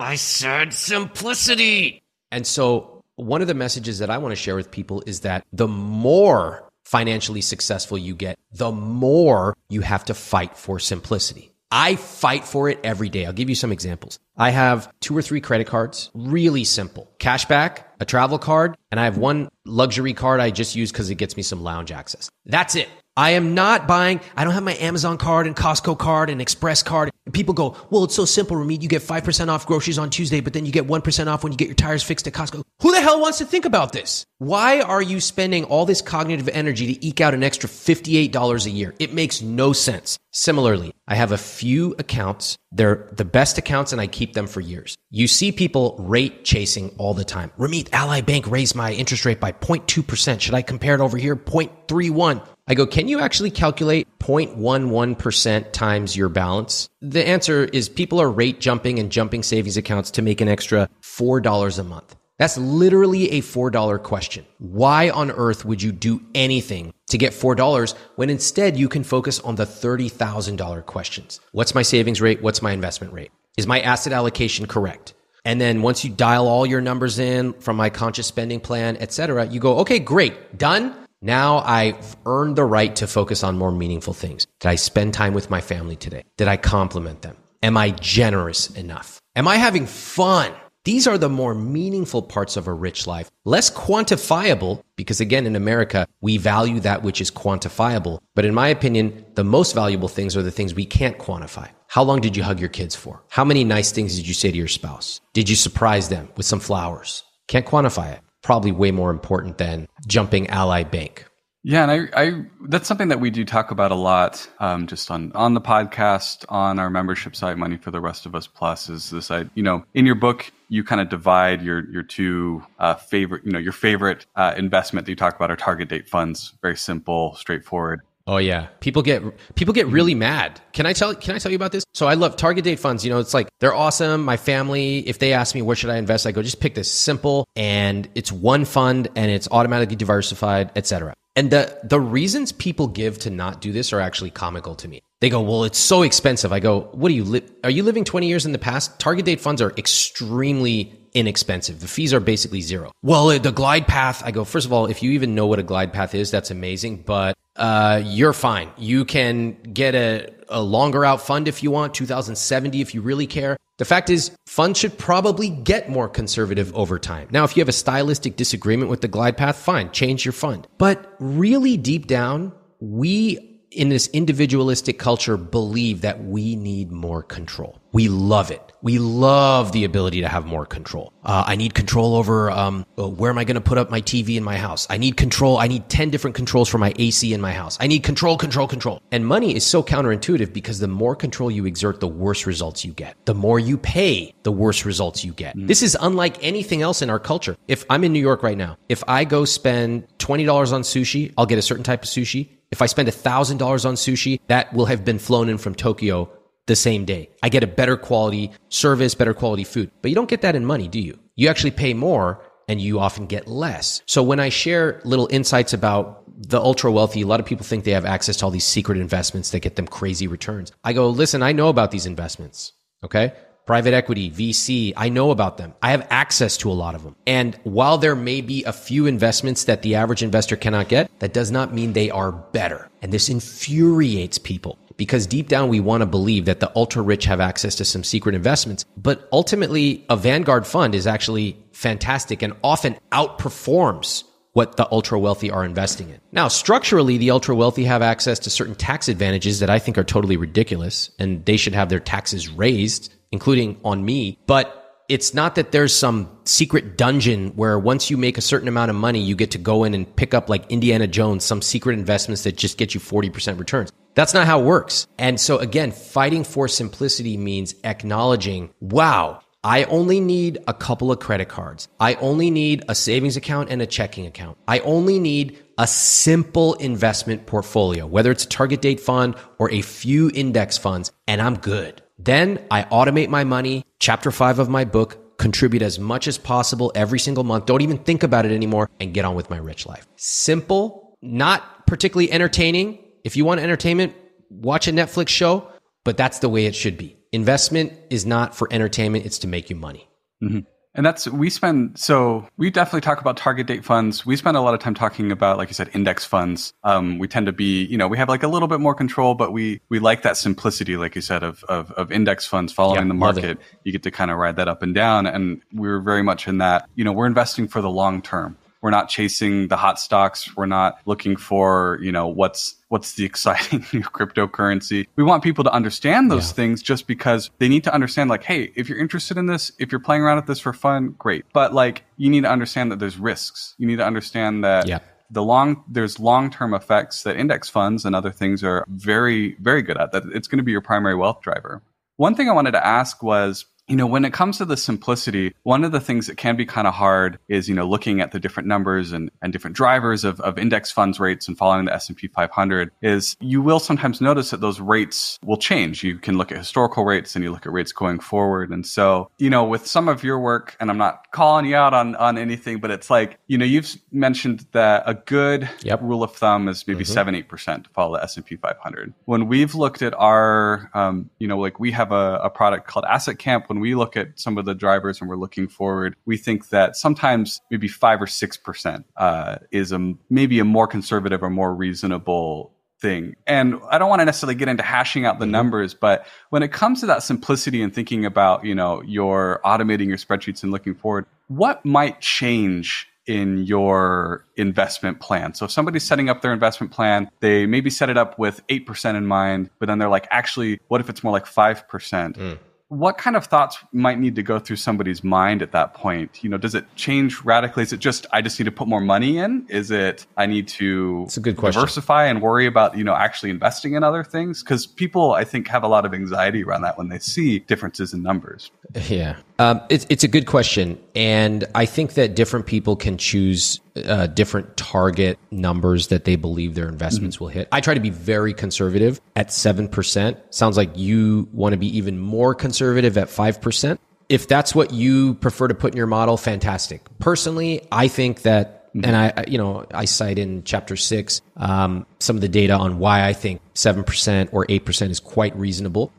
[0.00, 2.02] I said simplicity.
[2.32, 5.44] And so one of the messages that I want to share with people is that
[5.52, 11.52] the more financially successful you get, the more you have to fight for simplicity.
[11.70, 13.26] I fight for it every day.
[13.26, 14.18] I'll give you some examples.
[14.36, 17.10] I have two or three credit cards, really simple.
[17.18, 21.16] Cashback, a travel card, and I have one luxury card I just use because it
[21.16, 22.28] gets me some lounge access.
[22.44, 22.88] That's it.
[23.16, 26.82] I am not buying, I don't have my Amazon card and Costco card and Express
[26.82, 27.10] card.
[27.32, 28.82] People go, well, it's so simple, Ramit.
[28.82, 31.56] You get 5% off groceries on Tuesday, but then you get 1% off when you
[31.56, 32.62] get your tires fixed at Costco.
[32.82, 34.26] Who the hell wants to think about this?
[34.36, 38.70] Why are you spending all this cognitive energy to eke out an extra $58 a
[38.70, 38.94] year?
[38.98, 40.18] It makes no sense.
[40.32, 42.58] Similarly, I have a few accounts.
[42.70, 44.94] They're the best accounts and I keep them for years.
[45.10, 47.50] You see people rate chasing all the time.
[47.58, 50.40] Ramit, Ally Bank raised my interest rate by 0.2%.
[50.42, 51.34] Should I compare it over here?
[51.34, 52.46] 0.31.
[52.68, 56.88] I go, can you actually calculate 0.11% times your balance?
[57.00, 60.88] The answer is people are rate jumping and jumping savings accounts to make an extra
[61.00, 62.16] $4 a month.
[62.38, 64.44] That's literally a $4 question.
[64.58, 69.38] Why on earth would you do anything to get $4 when instead you can focus
[69.40, 71.38] on the $30,000 questions?
[71.52, 72.42] What's my savings rate?
[72.42, 73.30] What's my investment rate?
[73.56, 75.14] Is my asset allocation correct?
[75.44, 79.12] And then once you dial all your numbers in from my conscious spending plan, et
[79.12, 81.05] cetera, you go, okay, great, done.
[81.26, 84.46] Now I've earned the right to focus on more meaningful things.
[84.60, 86.22] Did I spend time with my family today?
[86.36, 87.36] Did I compliment them?
[87.64, 89.20] Am I generous enough?
[89.34, 90.52] Am I having fun?
[90.84, 95.56] These are the more meaningful parts of a rich life, less quantifiable, because again, in
[95.56, 98.20] America, we value that which is quantifiable.
[98.36, 101.70] But in my opinion, the most valuable things are the things we can't quantify.
[101.88, 103.20] How long did you hug your kids for?
[103.30, 105.20] How many nice things did you say to your spouse?
[105.32, 107.24] Did you surprise them with some flowers?
[107.48, 108.20] Can't quantify it.
[108.46, 111.26] Probably way more important than jumping Ally Bank.
[111.64, 115.10] Yeah, and I, I that's something that we do talk about a lot, um, just
[115.10, 118.88] on on the podcast, on our membership site, Money for the Rest of Us Plus.
[118.88, 122.62] Is this I you know in your book you kind of divide your your two
[122.78, 126.08] uh, favorite you know your favorite uh, investment that you talk about are target date
[126.08, 126.52] funds.
[126.62, 128.00] Very simple, straightforward.
[128.28, 129.22] Oh yeah, people get
[129.54, 130.60] people get really mad.
[130.72, 131.84] Can I tell Can I tell you about this?
[131.94, 133.04] So I love target date funds.
[133.04, 134.24] You know, it's like they're awesome.
[134.24, 136.90] My family, if they ask me where should I invest, I go just pick this
[136.90, 141.14] simple and it's one fund and it's automatically diversified, etc.
[141.36, 145.02] And the the reasons people give to not do this are actually comical to me.
[145.20, 148.04] They go, "Well, it's so expensive." I go, "What are you li- are you living
[148.04, 148.98] 20 years in the past?
[148.98, 151.80] Target date funds are extremely inexpensive.
[151.80, 152.92] The fees are basically zero.
[153.02, 155.62] Well, the glide path, I go, first of all, if you even know what a
[155.62, 158.70] glide path is, that's amazing, but uh, you're fine.
[158.76, 163.26] You can get a, a longer out fund if you want, 2070 if you really
[163.26, 163.56] care.
[163.78, 167.28] The fact is, funds should probably get more conservative over time.
[167.30, 170.66] Now, if you have a stylistic disagreement with the glide path, fine, change your fund.
[170.78, 177.78] But really deep down, we in this individualistic culture believe that we need more control.
[177.92, 178.72] We love it.
[178.82, 181.12] We love the ability to have more control.
[181.24, 184.00] Uh, I need control over um, uh, where am I going to put up my
[184.00, 184.86] TV in my house.
[184.90, 185.56] I need control.
[185.58, 187.78] I need 10 different controls for my AC in my house.
[187.80, 189.02] I need control, control, control.
[189.12, 192.92] And money is so counterintuitive because the more control you exert, the worse results you
[192.92, 193.16] get.
[193.24, 195.56] The more you pay, the worse results you get.
[195.56, 195.66] Mm.
[195.66, 197.56] This is unlike anything else in our culture.
[197.66, 201.46] If I'm in New York right now, if I go spend $20 on sushi, I'll
[201.46, 202.55] get a certain type of sushi.
[202.70, 206.30] If I spend $1,000 on sushi, that will have been flown in from Tokyo
[206.66, 207.30] the same day.
[207.42, 209.90] I get a better quality service, better quality food.
[210.02, 211.18] But you don't get that in money, do you?
[211.36, 214.02] You actually pay more and you often get less.
[214.06, 217.84] So when I share little insights about the ultra wealthy, a lot of people think
[217.84, 220.72] they have access to all these secret investments that get them crazy returns.
[220.82, 222.72] I go, listen, I know about these investments.
[223.04, 223.32] Okay
[223.66, 224.92] private equity, VC.
[224.96, 225.74] I know about them.
[225.82, 227.16] I have access to a lot of them.
[227.26, 231.34] And while there may be a few investments that the average investor cannot get, that
[231.34, 232.88] does not mean they are better.
[233.02, 237.24] And this infuriates people because deep down we want to believe that the ultra rich
[237.24, 238.84] have access to some secret investments.
[238.96, 245.50] But ultimately, a Vanguard fund is actually fantastic and often outperforms what the ultra wealthy
[245.50, 246.18] are investing in.
[246.32, 250.04] Now, structurally, the ultra wealthy have access to certain tax advantages that I think are
[250.04, 254.38] totally ridiculous and they should have their taxes raised including on me.
[254.46, 258.88] But it's not that there's some secret dungeon where once you make a certain amount
[258.88, 261.98] of money, you get to go in and pick up like Indiana Jones, some secret
[261.98, 263.92] investments that just get you 40% returns.
[264.14, 265.06] That's not how it works.
[265.18, 271.18] And so again, fighting for simplicity means acknowledging, wow, I only need a couple of
[271.18, 271.88] credit cards.
[272.00, 274.56] I only need a savings account and a checking account.
[274.66, 279.82] I only need a simple investment portfolio, whether it's a target date fund or a
[279.82, 282.00] few index funds, and I'm good.
[282.18, 283.84] Then I automate my money.
[283.98, 287.66] Chapter five of my book, contribute as much as possible every single month.
[287.66, 290.06] Don't even think about it anymore and get on with my rich life.
[290.16, 292.98] Simple, not particularly entertaining.
[293.24, 294.14] If you want entertainment,
[294.50, 295.68] watch a Netflix show,
[296.04, 297.16] but that's the way it should be.
[297.32, 300.08] Investment is not for entertainment, it's to make you money.
[300.42, 300.60] Mm-hmm.
[300.96, 304.24] And that's, we spend, so we definitely talk about target date funds.
[304.24, 306.72] We spend a lot of time talking about, like you said, index funds.
[306.84, 309.34] Um, we tend to be, you know, we have like a little bit more control,
[309.34, 313.02] but we, we like that simplicity, like you said, of, of, of index funds following
[313.02, 313.58] yeah, the market.
[313.84, 315.26] You get to kind of ride that up and down.
[315.26, 318.56] And we're very much in that, you know, we're investing for the long term.
[318.86, 320.56] We're not chasing the hot stocks.
[320.56, 325.08] We're not looking for, you know, what's what's the exciting new cryptocurrency.
[325.16, 326.54] We want people to understand those yeah.
[326.54, 329.90] things just because they need to understand like, hey, if you're interested in this, if
[329.90, 331.44] you're playing around with this for fun, great.
[331.52, 333.74] But like you need to understand that there's risks.
[333.76, 335.00] You need to understand that yeah.
[335.32, 339.96] the long there's long-term effects that index funds and other things are very very good
[339.96, 341.82] at that it's going to be your primary wealth driver.
[342.18, 345.54] One thing I wanted to ask was you know, when it comes to the simplicity,
[345.62, 348.32] one of the things that can be kind of hard is, you know, looking at
[348.32, 351.94] the different numbers and, and different drivers of, of index funds rates and following the
[351.94, 356.02] S&P 500 is you will sometimes notice that those rates will change.
[356.02, 358.70] You can look at historical rates and you look at rates going forward.
[358.70, 361.94] And so, you know, with some of your work, and I'm not calling you out
[361.94, 366.02] on, on anything, but it's like, you know, you've mentioned that a good Yep.
[366.02, 369.14] rule of thumb is maybe seven, eight percent to follow the S&P 500.
[369.26, 373.04] When we've looked at our, um, you know, like we have a, a product called
[373.04, 373.66] Asset Camp.
[373.76, 376.96] When we look at some of the drivers and we're looking forward, we think that
[376.96, 381.74] sometimes maybe five or six percent uh, is a maybe a more conservative or more
[381.74, 382.72] reasonable
[383.02, 383.36] thing.
[383.46, 386.72] And I don't want to necessarily get into hashing out the numbers, but when it
[386.72, 390.94] comes to that simplicity and thinking about, you know, your automating your spreadsheets and looking
[390.94, 395.52] forward, what might change in your investment plan.
[395.52, 399.14] So if somebody's setting up their investment plan, they maybe set it up with 8%
[399.14, 402.58] in mind, but then they're like, actually, what if it's more like 5%?
[402.88, 406.44] What kind of thoughts might need to go through somebody's mind at that point?
[406.44, 407.82] You know, does it change radically?
[407.82, 409.66] Is it just I just need to put more money in?
[409.68, 411.80] Is it I need to It's a good question.
[411.80, 414.62] diversify and worry about, you know, actually investing in other things?
[414.62, 418.14] Because people I think have a lot of anxiety around that when they see differences
[418.14, 418.70] in numbers.
[419.08, 423.80] Yeah, um, it's it's a good question, and I think that different people can choose
[424.04, 427.68] uh, different target numbers that they believe their investments will hit.
[427.72, 430.38] I try to be very conservative at seven percent.
[430.50, 433.98] Sounds like you want to be even more conservative at five percent.
[434.28, 437.02] If that's what you prefer to put in your model, fantastic.
[437.18, 442.36] Personally, I think that and I, you know, I cite in chapter six um, some
[442.36, 446.12] of the data on why I think seven percent or eight percent is quite reasonable.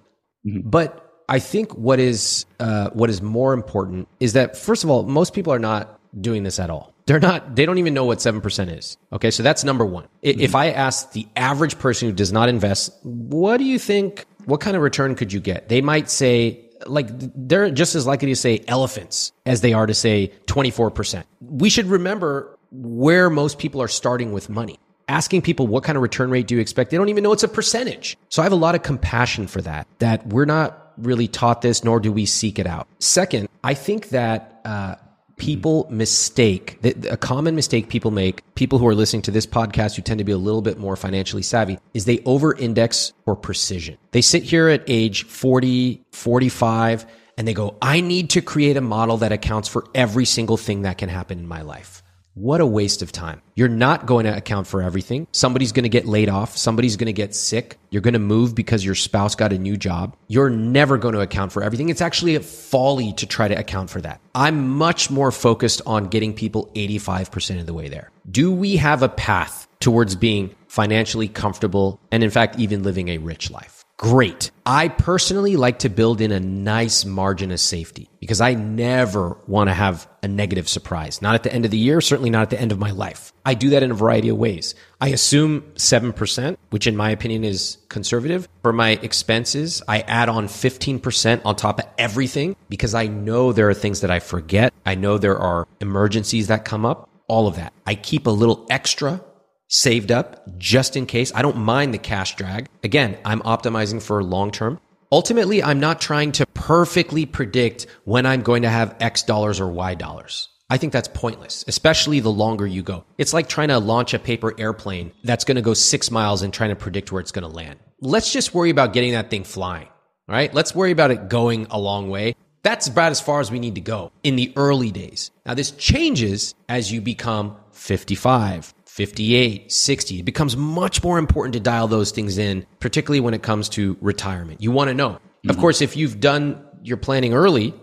[0.43, 5.03] But I think what is uh, what is more important is that first of all,
[5.03, 6.93] most people are not doing this at all.
[7.05, 7.55] They're not.
[7.55, 8.97] They don't even know what seven percent is.
[9.11, 10.05] Okay, so that's number one.
[10.05, 14.25] I If I ask the average person who does not invest, what do you think?
[14.45, 15.69] What kind of return could you get?
[15.69, 16.63] They might say.
[16.85, 21.23] Like they're just as likely to say elephants as they are to say 24%.
[21.41, 26.01] We should remember where most people are starting with money asking people what kind of
[26.01, 28.51] return rate do you expect they don't even know it's a percentage so i have
[28.51, 32.25] a lot of compassion for that that we're not really taught this nor do we
[32.25, 32.87] seek it out.
[32.99, 34.95] Second i think that uh,
[35.37, 39.95] people mistake that a common mistake people make people who are listening to this podcast
[39.95, 43.35] who tend to be a little bit more financially savvy is they over index for
[43.35, 43.97] precision.
[44.11, 47.05] They sit here at age 40 45
[47.37, 50.81] and they go i need to create a model that accounts for every single thing
[50.83, 52.03] that can happen in my life
[52.37, 53.41] what a waste of time.
[53.55, 55.25] You're not going to account for everything.
[55.31, 56.55] Somebody's going to get laid off.
[56.55, 57.79] Somebody's going to get sick.
[57.89, 60.15] You're going to move because your spouse got a new job.
[60.27, 61.89] You're never going to account for everything.
[61.89, 64.21] It's actually a folly to try to account for that.
[64.35, 68.11] I'm much more focused on getting people 85% of the way there.
[68.29, 73.17] Do we have a path towards being financially comfortable and, in fact, even living a
[73.17, 73.76] rich life?
[73.97, 74.51] Great.
[74.63, 79.71] I personally like to build in a nice margin of safety because I never want
[79.71, 81.19] to have a negative surprise.
[81.19, 83.33] Not at the end of the year, certainly not at the end of my life.
[83.43, 84.75] I do that in a variety of ways.
[85.01, 88.47] I assume 7%, which in my opinion is conservative.
[88.61, 93.69] For my expenses, I add on 15% on top of everything because I know there
[93.69, 94.75] are things that I forget.
[94.85, 97.73] I know there are emergencies that come up, all of that.
[97.87, 99.21] I keep a little extra
[99.67, 101.31] saved up just in case.
[101.35, 102.67] I don't mind the cash drag.
[102.83, 104.79] Again, I'm optimizing for long term.
[105.11, 109.67] Ultimately, I'm not trying to perfectly predict when I'm going to have X dollars or
[109.67, 110.49] Y dollars.
[110.69, 113.05] I think that's pointless, especially the longer you go.
[113.17, 116.53] It's like trying to launch a paper airplane that's going to go six miles and
[116.53, 117.79] trying to predict where it's going to land.
[118.01, 119.87] Let's just worry about getting that thing flying,
[120.27, 120.53] right?
[120.53, 122.35] Let's worry about it going a long way.
[122.63, 125.31] That's about as far as we need to go in the early days.
[125.45, 130.19] Now, this changes as you become 55, 58, 60.
[130.19, 133.95] It becomes much more important to dial those things in, particularly when it comes to
[134.01, 134.59] retirement.
[134.59, 135.09] You want to know.
[135.09, 135.61] Of mm-hmm.
[135.61, 137.75] course, if you've done your planning early,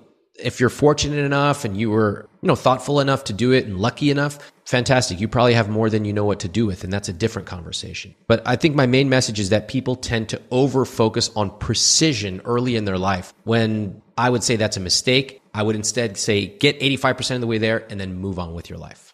[0.42, 3.78] if you're fortunate enough and you were, you know, thoughtful enough to do it and
[3.78, 5.20] lucky enough, fantastic.
[5.20, 7.46] You probably have more than you know what to do with, and that's a different
[7.46, 8.16] conversation.
[8.26, 12.40] But I think my main message is that people tend to over focus on precision
[12.44, 15.40] early in their life when I would say that's a mistake.
[15.54, 18.68] I would instead say get 85% of the way there and then move on with
[18.68, 19.13] your life.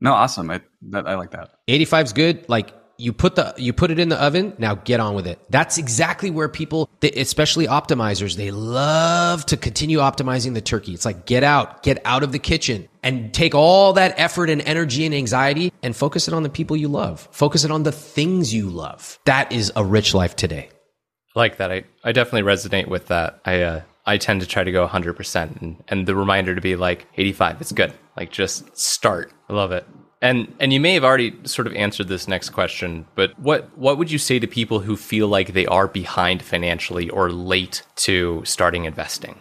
[0.00, 0.50] No, awesome.
[0.50, 1.50] I that, I like that.
[1.68, 2.48] 85 is good.
[2.48, 5.38] Like you put the you put it in the oven, now get on with it.
[5.50, 10.92] That's exactly where people, especially optimizers, they love to continue optimizing the turkey.
[10.92, 14.62] It's like get out, get out of the kitchen and take all that effort and
[14.62, 17.28] energy and anxiety and focus it on the people you love.
[17.32, 19.18] Focus it on the things you love.
[19.24, 20.70] That is a rich life today.
[21.34, 21.70] I like that.
[21.70, 23.40] I, I definitely resonate with that.
[23.44, 26.76] I uh, I tend to try to go 100% and, and the reminder to be
[26.76, 27.92] like 85, it's good.
[28.16, 29.32] Like just start.
[29.48, 29.86] I love it.
[30.22, 33.98] And and you may have already sort of answered this next question, but what what
[33.98, 38.42] would you say to people who feel like they are behind financially or late to
[38.44, 39.38] starting investing?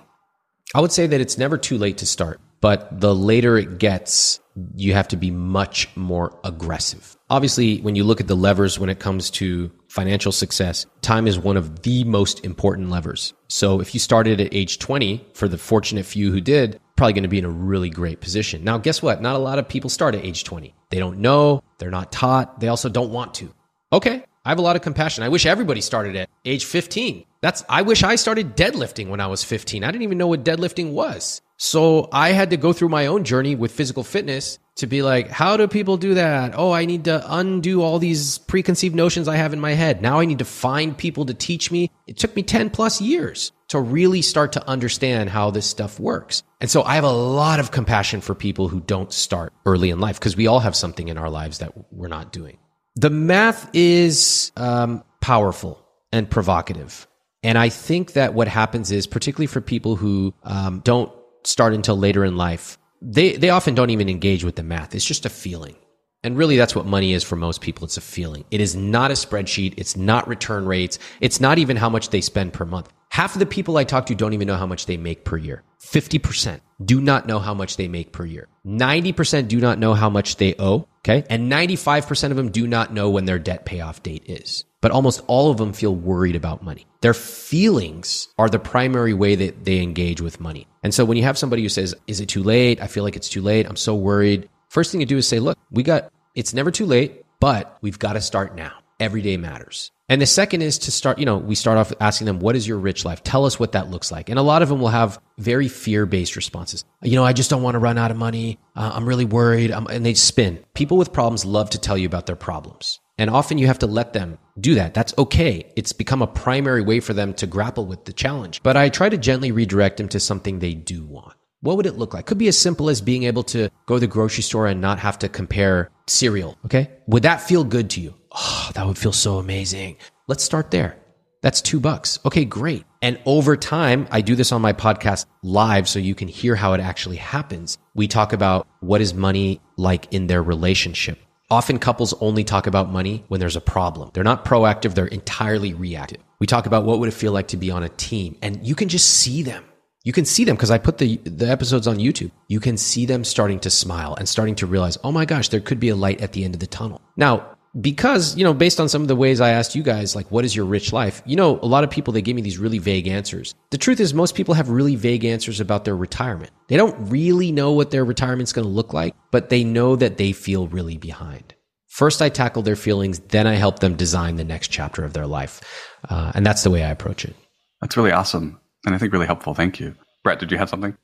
[0.73, 4.41] I would say that it's never too late to start, but the later it gets,
[4.75, 7.15] you have to be much more aggressive.
[7.29, 11.39] Obviously, when you look at the levers when it comes to financial success, time is
[11.39, 13.33] one of the most important levers.
[13.47, 17.23] So if you started at age 20, for the fortunate few who did, probably going
[17.23, 18.63] to be in a really great position.
[18.63, 19.21] Now, guess what?
[19.21, 20.73] Not a lot of people start at age 20.
[20.89, 23.53] They don't know, they're not taught, they also don't want to.
[23.91, 25.23] Okay, I have a lot of compassion.
[25.23, 27.25] I wish everybody started at age 15.
[27.41, 29.83] That's I wish I started deadlifting when I was 15.
[29.83, 31.41] I didn't even know what deadlifting was.
[31.57, 35.29] So I had to go through my own journey with physical fitness to be like,
[35.29, 36.53] how do people do that?
[36.55, 40.01] Oh, I need to undo all these preconceived notions I have in my head.
[40.01, 41.91] Now I need to find people to teach me.
[42.07, 46.43] It took me 10 plus years to really start to understand how this stuff works.
[46.61, 49.99] And so I have a lot of compassion for people who don't start early in
[49.99, 52.57] life because we all have something in our lives that we're not doing.
[52.95, 57.07] The math is um, powerful and provocative.
[57.43, 61.11] And I think that what happens is, particularly for people who um, don't
[61.43, 64.95] start until later in life, they, they often don't even engage with the math.
[64.95, 65.75] It's just a feeling.
[66.23, 67.85] And really, that's what money is for most people.
[67.85, 68.45] It's a feeling.
[68.49, 69.75] It is not a spreadsheet.
[69.77, 70.97] It's not return rates.
[71.21, 72.91] It's not even how much they spend per month.
[73.15, 75.37] Half of the people I talk to don't even know how much they make per
[75.37, 75.63] year.
[75.79, 78.49] 50% do not know how much they make per year.
[78.67, 80.85] 90% do not know how much they owe.
[80.99, 81.23] Okay.
[81.29, 84.65] And 95% of them do not know when their debt payoff date is.
[84.81, 86.87] But almost all of them feel worried about money.
[86.99, 90.67] Their feelings are the primary way that they engage with money.
[90.83, 92.81] And so when you have somebody who says, Is it too late?
[92.81, 93.65] I feel like it's too late.
[93.65, 94.49] I'm so worried.
[94.67, 97.97] First thing you do is say, Look, we got, it's never too late, but we've
[97.97, 98.73] got to start now.
[98.99, 99.91] Every day matters.
[100.07, 102.67] And the second is to start, you know, we start off asking them, what is
[102.67, 103.23] your rich life?
[103.23, 104.29] Tell us what that looks like.
[104.29, 106.85] And a lot of them will have very fear based responses.
[107.01, 108.59] You know, I just don't want to run out of money.
[108.75, 109.71] Uh, I'm really worried.
[109.71, 110.63] I'm, and they spin.
[110.75, 112.99] People with problems love to tell you about their problems.
[113.17, 114.93] And often you have to let them do that.
[114.93, 115.71] That's okay.
[115.75, 118.61] It's become a primary way for them to grapple with the challenge.
[118.61, 121.33] But I try to gently redirect them to something they do want.
[121.61, 122.27] What would it look like?
[122.27, 124.99] Could be as simple as being able to go to the grocery store and not
[124.99, 126.57] have to compare cereal.
[126.65, 126.91] Okay.
[127.07, 128.13] Would that feel good to you?
[128.37, 129.97] Oh, that would feel so amazing.
[130.27, 130.97] Let's start there.
[131.41, 132.19] That's two bucks.
[132.25, 132.83] Okay, great.
[133.01, 136.73] And over time, I do this on my podcast live so you can hear how
[136.73, 137.77] it actually happens.
[137.93, 141.19] We talk about what is money like in their relationship.
[141.51, 144.09] Often couples only talk about money when there's a problem.
[144.13, 146.21] They're not proactive, they're entirely reactive.
[146.39, 148.73] We talk about what would it feel like to be on a team and you
[148.73, 149.63] can just see them.
[150.03, 152.31] You can see them because I put the, the episodes on YouTube.
[152.47, 155.59] You can see them starting to smile and starting to realize, oh my gosh, there
[155.59, 157.01] could be a light at the end of the tunnel.
[157.15, 160.31] Now, because, you know, based on some of the ways I asked you guys, like,
[160.31, 161.21] what is your rich life?
[161.25, 163.53] You know, a lot of people, they give me these really vague answers.
[163.71, 166.51] The truth is, most people have really vague answers about their retirement.
[166.67, 170.17] They don't really know what their retirement's going to look like, but they know that
[170.17, 171.53] they feel really behind.
[171.87, 175.27] First, I tackle their feelings, then I help them design the next chapter of their
[175.27, 175.61] life.
[176.09, 177.35] Uh, and that's the way I approach it.
[177.81, 178.59] That's really awesome.
[178.85, 179.53] And I think really helpful.
[179.53, 179.95] Thank you.
[180.23, 180.97] Bret, did you have something?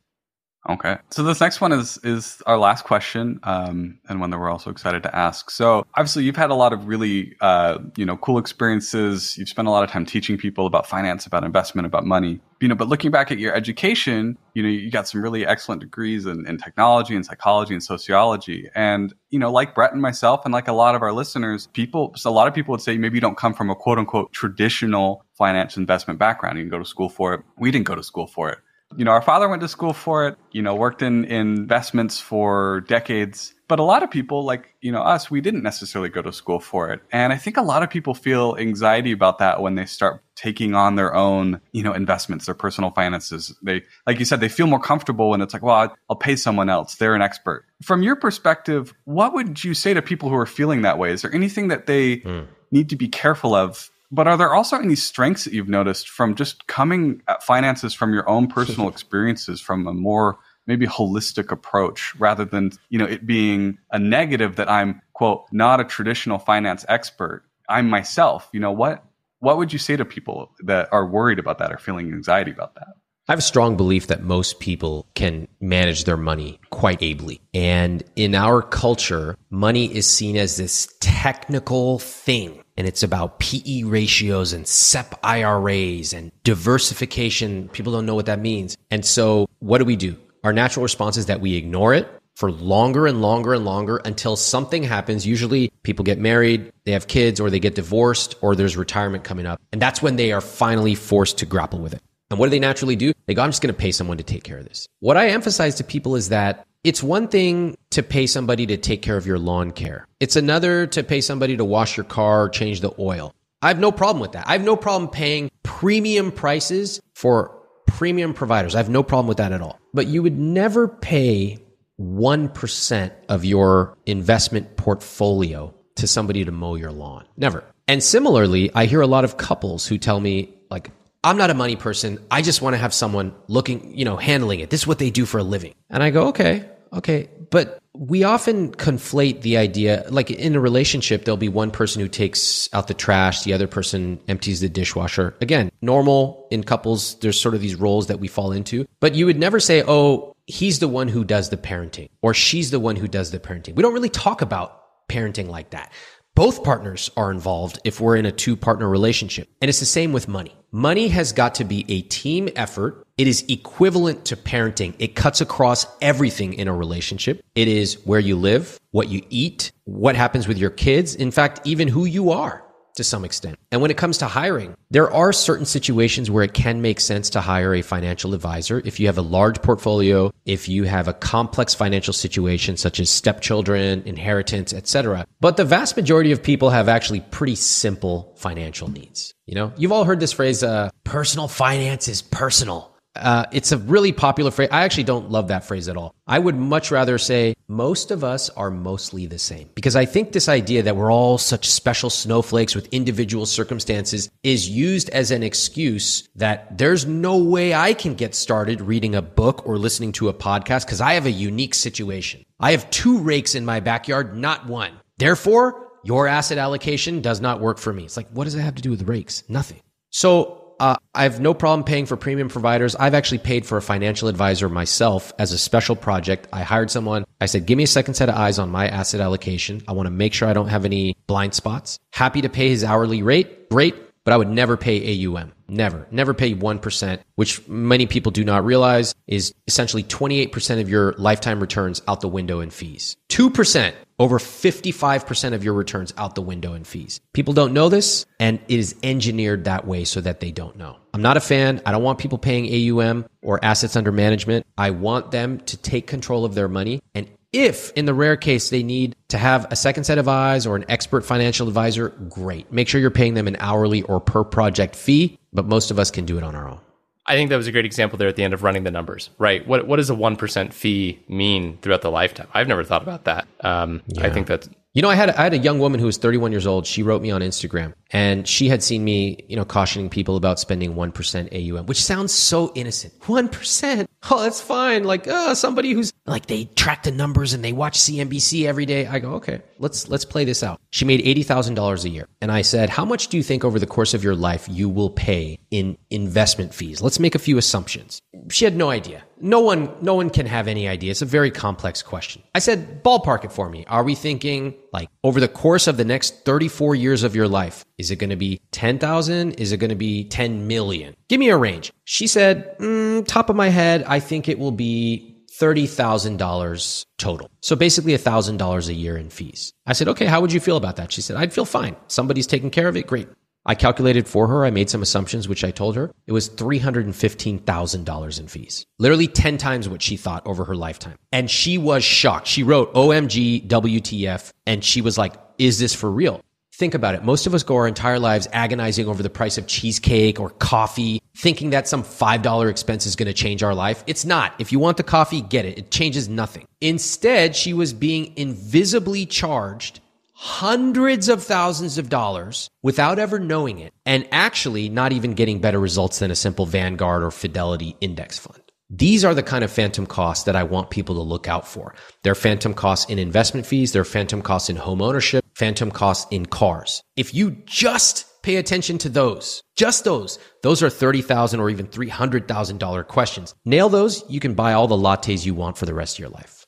[0.69, 0.97] Okay.
[1.09, 4.69] So this next one is is our last question, um, and one that we're also
[4.69, 5.49] excited to ask.
[5.49, 9.39] So obviously, you've had a lot of really uh, you know cool experiences.
[9.39, 12.41] You've spent a lot of time teaching people about finance, about investment, about money.
[12.59, 15.81] You know, but looking back at your education, you know, you got some really excellent
[15.81, 18.69] degrees in, in technology and psychology and sociology.
[18.75, 22.13] And you know, like Bret and myself, and like a lot of our listeners, people,
[22.15, 24.31] so a lot of people would say maybe you don't come from a quote unquote
[24.31, 26.59] traditional finance investment background.
[26.59, 27.41] You can go to school for it.
[27.57, 28.59] We didn't go to school for it
[28.97, 32.19] you know, our father went to school for it, you know, worked in, in investments
[32.19, 33.53] for decades.
[33.67, 36.59] But a lot of people, like, you know, us, we didn't necessarily go to school
[36.59, 36.99] for it.
[37.11, 40.75] And I think a lot of people feel anxiety about that when they start taking
[40.75, 43.55] on their own, you know, investments, their personal finances.
[43.63, 46.69] They, like you said, they feel more comfortable when it's like, well, I'll pay someone
[46.69, 46.95] else.
[46.95, 47.65] They're an expert.
[47.81, 51.11] From your perspective, what would you say to people who are feeling that way?
[51.11, 52.47] Is there anything that they mm.
[52.71, 56.35] need to be careful of but are there also any strengths that you've noticed from
[56.35, 60.37] just coming at finances from your own personal experiences from a more
[60.67, 65.79] maybe holistic approach rather than, you know, it being a negative that I'm quote not
[65.79, 67.43] a traditional finance expert.
[67.69, 68.49] I'm myself.
[68.51, 69.03] You know, what
[69.39, 72.75] what would you say to people that are worried about that or feeling anxiety about
[72.75, 72.89] that?
[73.27, 77.39] I have a strong belief that most people can manage their money quite ably.
[77.53, 82.60] And in our culture, money is seen as this technical thing.
[82.77, 87.69] And it's about PE ratios and SEP IRAs and diversification.
[87.69, 88.77] People don't know what that means.
[88.89, 90.17] And so what do we do?
[90.43, 94.35] Our natural response is that we ignore it for longer and longer and longer until
[94.35, 95.27] something happens.
[95.27, 99.45] Usually people get married, they have kids, or they get divorced, or there's retirement coming
[99.45, 99.61] up.
[99.71, 102.01] And that's when they are finally forced to grapple with it.
[102.31, 103.13] And what do they naturally do?
[103.27, 104.87] They go, I'm just going to pay someone to take care of this.
[105.01, 109.01] What I emphasize to people is that it's one thing to pay somebody to take
[109.01, 110.07] care of your lawn care.
[110.19, 113.33] It's another to pay somebody to wash your car or change the oil.
[113.61, 114.47] I have no problem with that.
[114.47, 117.55] I have no problem paying premium prices for
[117.85, 118.73] premium providers.
[118.73, 119.79] I have no problem with that at all.
[119.93, 121.59] But you would never pay
[121.99, 127.25] 1% of your investment portfolio to somebody to mow your lawn.
[127.37, 127.63] Never.
[127.87, 130.89] And similarly, I hear a lot of couples who tell me, like,
[131.23, 132.19] I'm not a money person.
[132.31, 134.69] I just want to have someone looking, you know, handling it.
[134.69, 135.75] This is what they do for a living.
[135.89, 137.29] And I go, okay, okay.
[137.51, 142.07] But we often conflate the idea, like in a relationship, there'll be one person who
[142.07, 145.35] takes out the trash, the other person empties the dishwasher.
[145.41, 148.87] Again, normal in couples, there's sort of these roles that we fall into.
[148.99, 152.71] But you would never say, oh, he's the one who does the parenting or she's
[152.71, 153.75] the one who does the parenting.
[153.75, 155.91] We don't really talk about parenting like that.
[156.33, 159.49] Both partners are involved if we're in a two partner relationship.
[159.61, 160.55] And it's the same with money.
[160.71, 163.05] Money has got to be a team effort.
[163.17, 164.95] It is equivalent to parenting.
[164.97, 167.43] It cuts across everything in a relationship.
[167.53, 171.15] It is where you live, what you eat, what happens with your kids.
[171.15, 172.63] In fact, even who you are
[172.95, 173.57] to some extent.
[173.71, 177.29] And when it comes to hiring, there are certain situations where it can make sense
[177.31, 178.81] to hire a financial advisor.
[178.83, 183.09] If you have a large portfolio, if you have a complex financial situation such as
[183.09, 185.25] stepchildren, inheritance, etc.
[185.39, 189.33] But the vast majority of people have actually pretty simple financial needs.
[189.45, 192.90] You know, you've all heard this phrase, uh, personal finance is personal.
[193.15, 194.69] Uh, it's a really popular phrase.
[194.71, 196.15] I actually don't love that phrase at all.
[196.27, 200.31] I would much rather say most of us are mostly the same because I think
[200.31, 205.43] this idea that we're all such special snowflakes with individual circumstances is used as an
[205.43, 210.29] excuse that there's no way I can get started reading a book or listening to
[210.29, 212.45] a podcast because I have a unique situation.
[212.59, 214.93] I have two rakes in my backyard, not one.
[215.17, 218.05] Therefore, your asset allocation does not work for me.
[218.05, 219.43] It's like, what does it have to do with rakes?
[219.49, 219.81] Nothing.
[220.09, 222.95] So uh, I have no problem paying for premium providers.
[222.95, 226.47] I've actually paid for a financial advisor myself as a special project.
[226.51, 227.23] I hired someone.
[227.39, 229.83] I said, give me a second set of eyes on my asset allocation.
[229.87, 231.99] I want to make sure I don't have any blind spots.
[232.11, 233.69] Happy to pay his hourly rate.
[233.69, 233.95] Great.
[234.23, 235.53] But I would never pay AUM.
[235.67, 241.13] Never, never pay 1%, which many people do not realize is essentially 28% of your
[241.13, 243.15] lifetime returns out the window in fees.
[243.29, 247.21] 2%, over 55% of your returns out the window in fees.
[247.33, 250.97] People don't know this and it is engineered that way so that they don't know.
[251.13, 251.81] I'm not a fan.
[251.85, 254.65] I don't want people paying AUM or assets under management.
[254.77, 258.69] I want them to take control of their money and if in the rare case
[258.69, 262.71] they need to have a second set of eyes or an expert financial advisor, great.
[262.71, 266.11] Make sure you're paying them an hourly or per project fee, but most of us
[266.11, 266.79] can do it on our own.
[267.25, 269.29] I think that was a great example there at the end of running the numbers,
[269.37, 269.65] right?
[269.67, 272.47] What what does a one percent fee mean throughout the lifetime?
[272.53, 273.47] I've never thought about that.
[273.61, 274.25] Um, yeah.
[274.25, 276.51] I think that's you know, I had I had a young woman who was 31
[276.51, 276.85] years old.
[276.85, 280.59] She wrote me on Instagram, and she had seen me, you know, cautioning people about
[280.59, 283.13] spending one percent AUM, which sounds so innocent.
[283.27, 285.03] One percent, oh, that's fine.
[285.03, 289.07] Like, uh, somebody who's like they track the numbers and they watch CNBC every day.
[289.07, 290.79] I go, okay, let's let's play this out.
[290.91, 293.63] She made eighty thousand dollars a year, and I said, how much do you think
[293.63, 297.01] over the course of your life you will pay in investment fees?
[297.01, 298.21] Let's make a few assumptions.
[298.49, 299.23] She had no idea.
[299.39, 301.09] No one, no one can have any idea.
[301.09, 302.43] It's a very complex question.
[302.53, 303.85] I said, ballpark it for me.
[303.87, 307.85] Are we thinking like over the course of the next 34 years of your life?
[307.97, 309.53] Is it going to be 10,000?
[309.53, 311.15] Is it going to be 10 million?
[311.29, 311.91] Give me a range.
[312.03, 317.49] She said, mm, top of my head, I think it will be $30,000 total.
[317.61, 319.73] So basically $1,000 a year in fees.
[319.85, 321.11] I said, okay, how would you feel about that?
[321.11, 321.95] She said, I'd feel fine.
[322.07, 323.05] Somebody's taking care of it.
[323.05, 323.27] Great.
[323.65, 324.65] I calculated for her.
[324.65, 326.11] I made some assumptions, which I told her.
[326.25, 328.85] It was $315,000 in fees.
[328.97, 331.15] Literally 10 times what she thought over her lifetime.
[331.31, 332.47] And she was shocked.
[332.47, 336.41] She wrote OMG, WTF, and she was like, is this for real?
[336.73, 337.23] Think about it.
[337.23, 341.21] Most of us go our entire lives agonizing over the price of cheesecake or coffee,
[341.37, 344.03] thinking that some $5 expense is going to change our life.
[344.07, 344.55] It's not.
[344.57, 345.77] If you want the coffee, get it.
[345.77, 346.65] It changes nothing.
[346.79, 349.99] Instead, she was being invisibly charged
[350.41, 355.79] hundreds of thousands of dollars without ever knowing it and actually not even getting better
[355.79, 358.59] results than a simple Vanguard or Fidelity index fund.
[358.89, 361.93] These are the kind of phantom costs that I want people to look out for.
[362.23, 363.91] There are phantom costs in investment fees.
[363.91, 367.03] There are phantom costs in home ownership, phantom costs in cars.
[367.15, 373.07] If you just pay attention to those, just those, those are 30,000 or even $300,000
[373.07, 373.53] questions.
[373.63, 374.23] Nail those.
[374.27, 376.65] You can buy all the lattes you want for the rest of your life.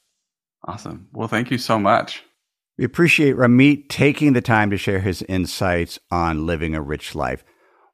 [0.63, 1.07] Awesome.
[1.11, 2.23] Well, thank you so much.
[2.77, 7.43] We appreciate Ramit taking the time to share his insights on living a rich life.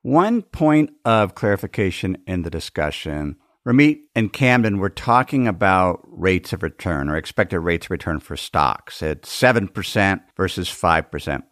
[0.01, 3.35] One point of clarification in the discussion
[3.67, 8.37] Ramit and Camden were talking about rates of return or expected rates of return for
[8.37, 11.43] stocks at 7% versus 5%.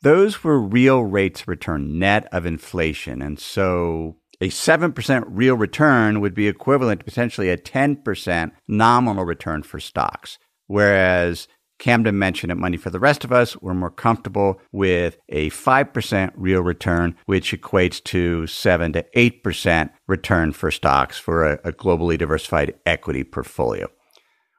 [0.00, 3.20] Those were real rates of return net of inflation.
[3.22, 9.62] And so a 7% real return would be equivalent to potentially a 10% nominal return
[9.62, 10.38] for stocks.
[10.66, 11.46] Whereas
[11.82, 16.32] Camden mentioned at Money for the Rest of Us, we're more comfortable with a 5%
[16.36, 22.16] real return, which equates to 7 to 8% return for stocks for a, a globally
[22.16, 23.88] diversified equity portfolio.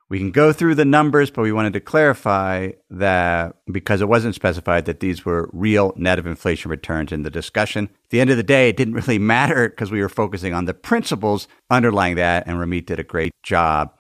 [0.09, 4.36] We can go through the numbers, but we wanted to clarify that because it wasn't
[4.36, 7.86] specified that these were real net of inflation returns in the discussion.
[7.86, 10.65] At the end of the day, it didn't really matter because we were focusing on
[10.65, 13.93] the principles underlying that, and Ramit did a great job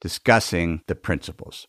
[0.00, 1.66] discussing the principles.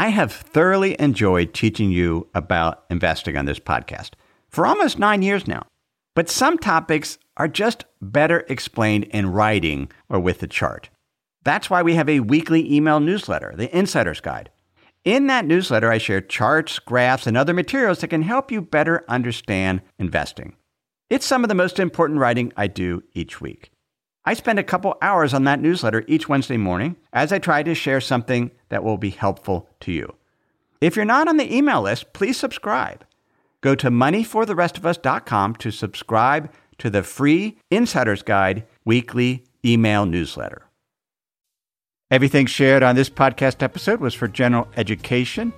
[0.00, 4.12] I have thoroughly enjoyed teaching you about investing on this podcast
[4.48, 5.66] for almost nine years now.
[6.14, 10.88] But some topics are just better explained in writing or with a chart.
[11.44, 14.48] That's why we have a weekly email newsletter, the Insider's Guide.
[15.04, 19.04] In that newsletter, I share charts, graphs, and other materials that can help you better
[19.06, 20.56] understand investing.
[21.10, 23.70] It's some of the most important writing I do each week.
[24.24, 27.74] I spend a couple hours on that newsletter each Wednesday morning as I try to
[27.74, 30.14] share something that will be helpful to you.
[30.80, 33.04] If you're not on the email list, please subscribe.
[33.60, 40.62] Go to moneyfortherestofus.com to subscribe to the free Insider's Guide weekly email newsletter.
[42.10, 45.52] Everything shared on this podcast episode was for general education.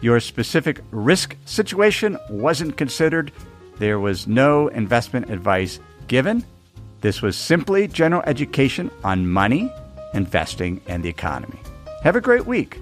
[0.00, 3.32] Your specific risk situation wasn't considered.
[3.78, 6.44] There was no investment advice given.
[7.00, 9.70] This was simply general education on money,
[10.14, 11.58] investing, and the economy.
[12.02, 12.78] Have a great week.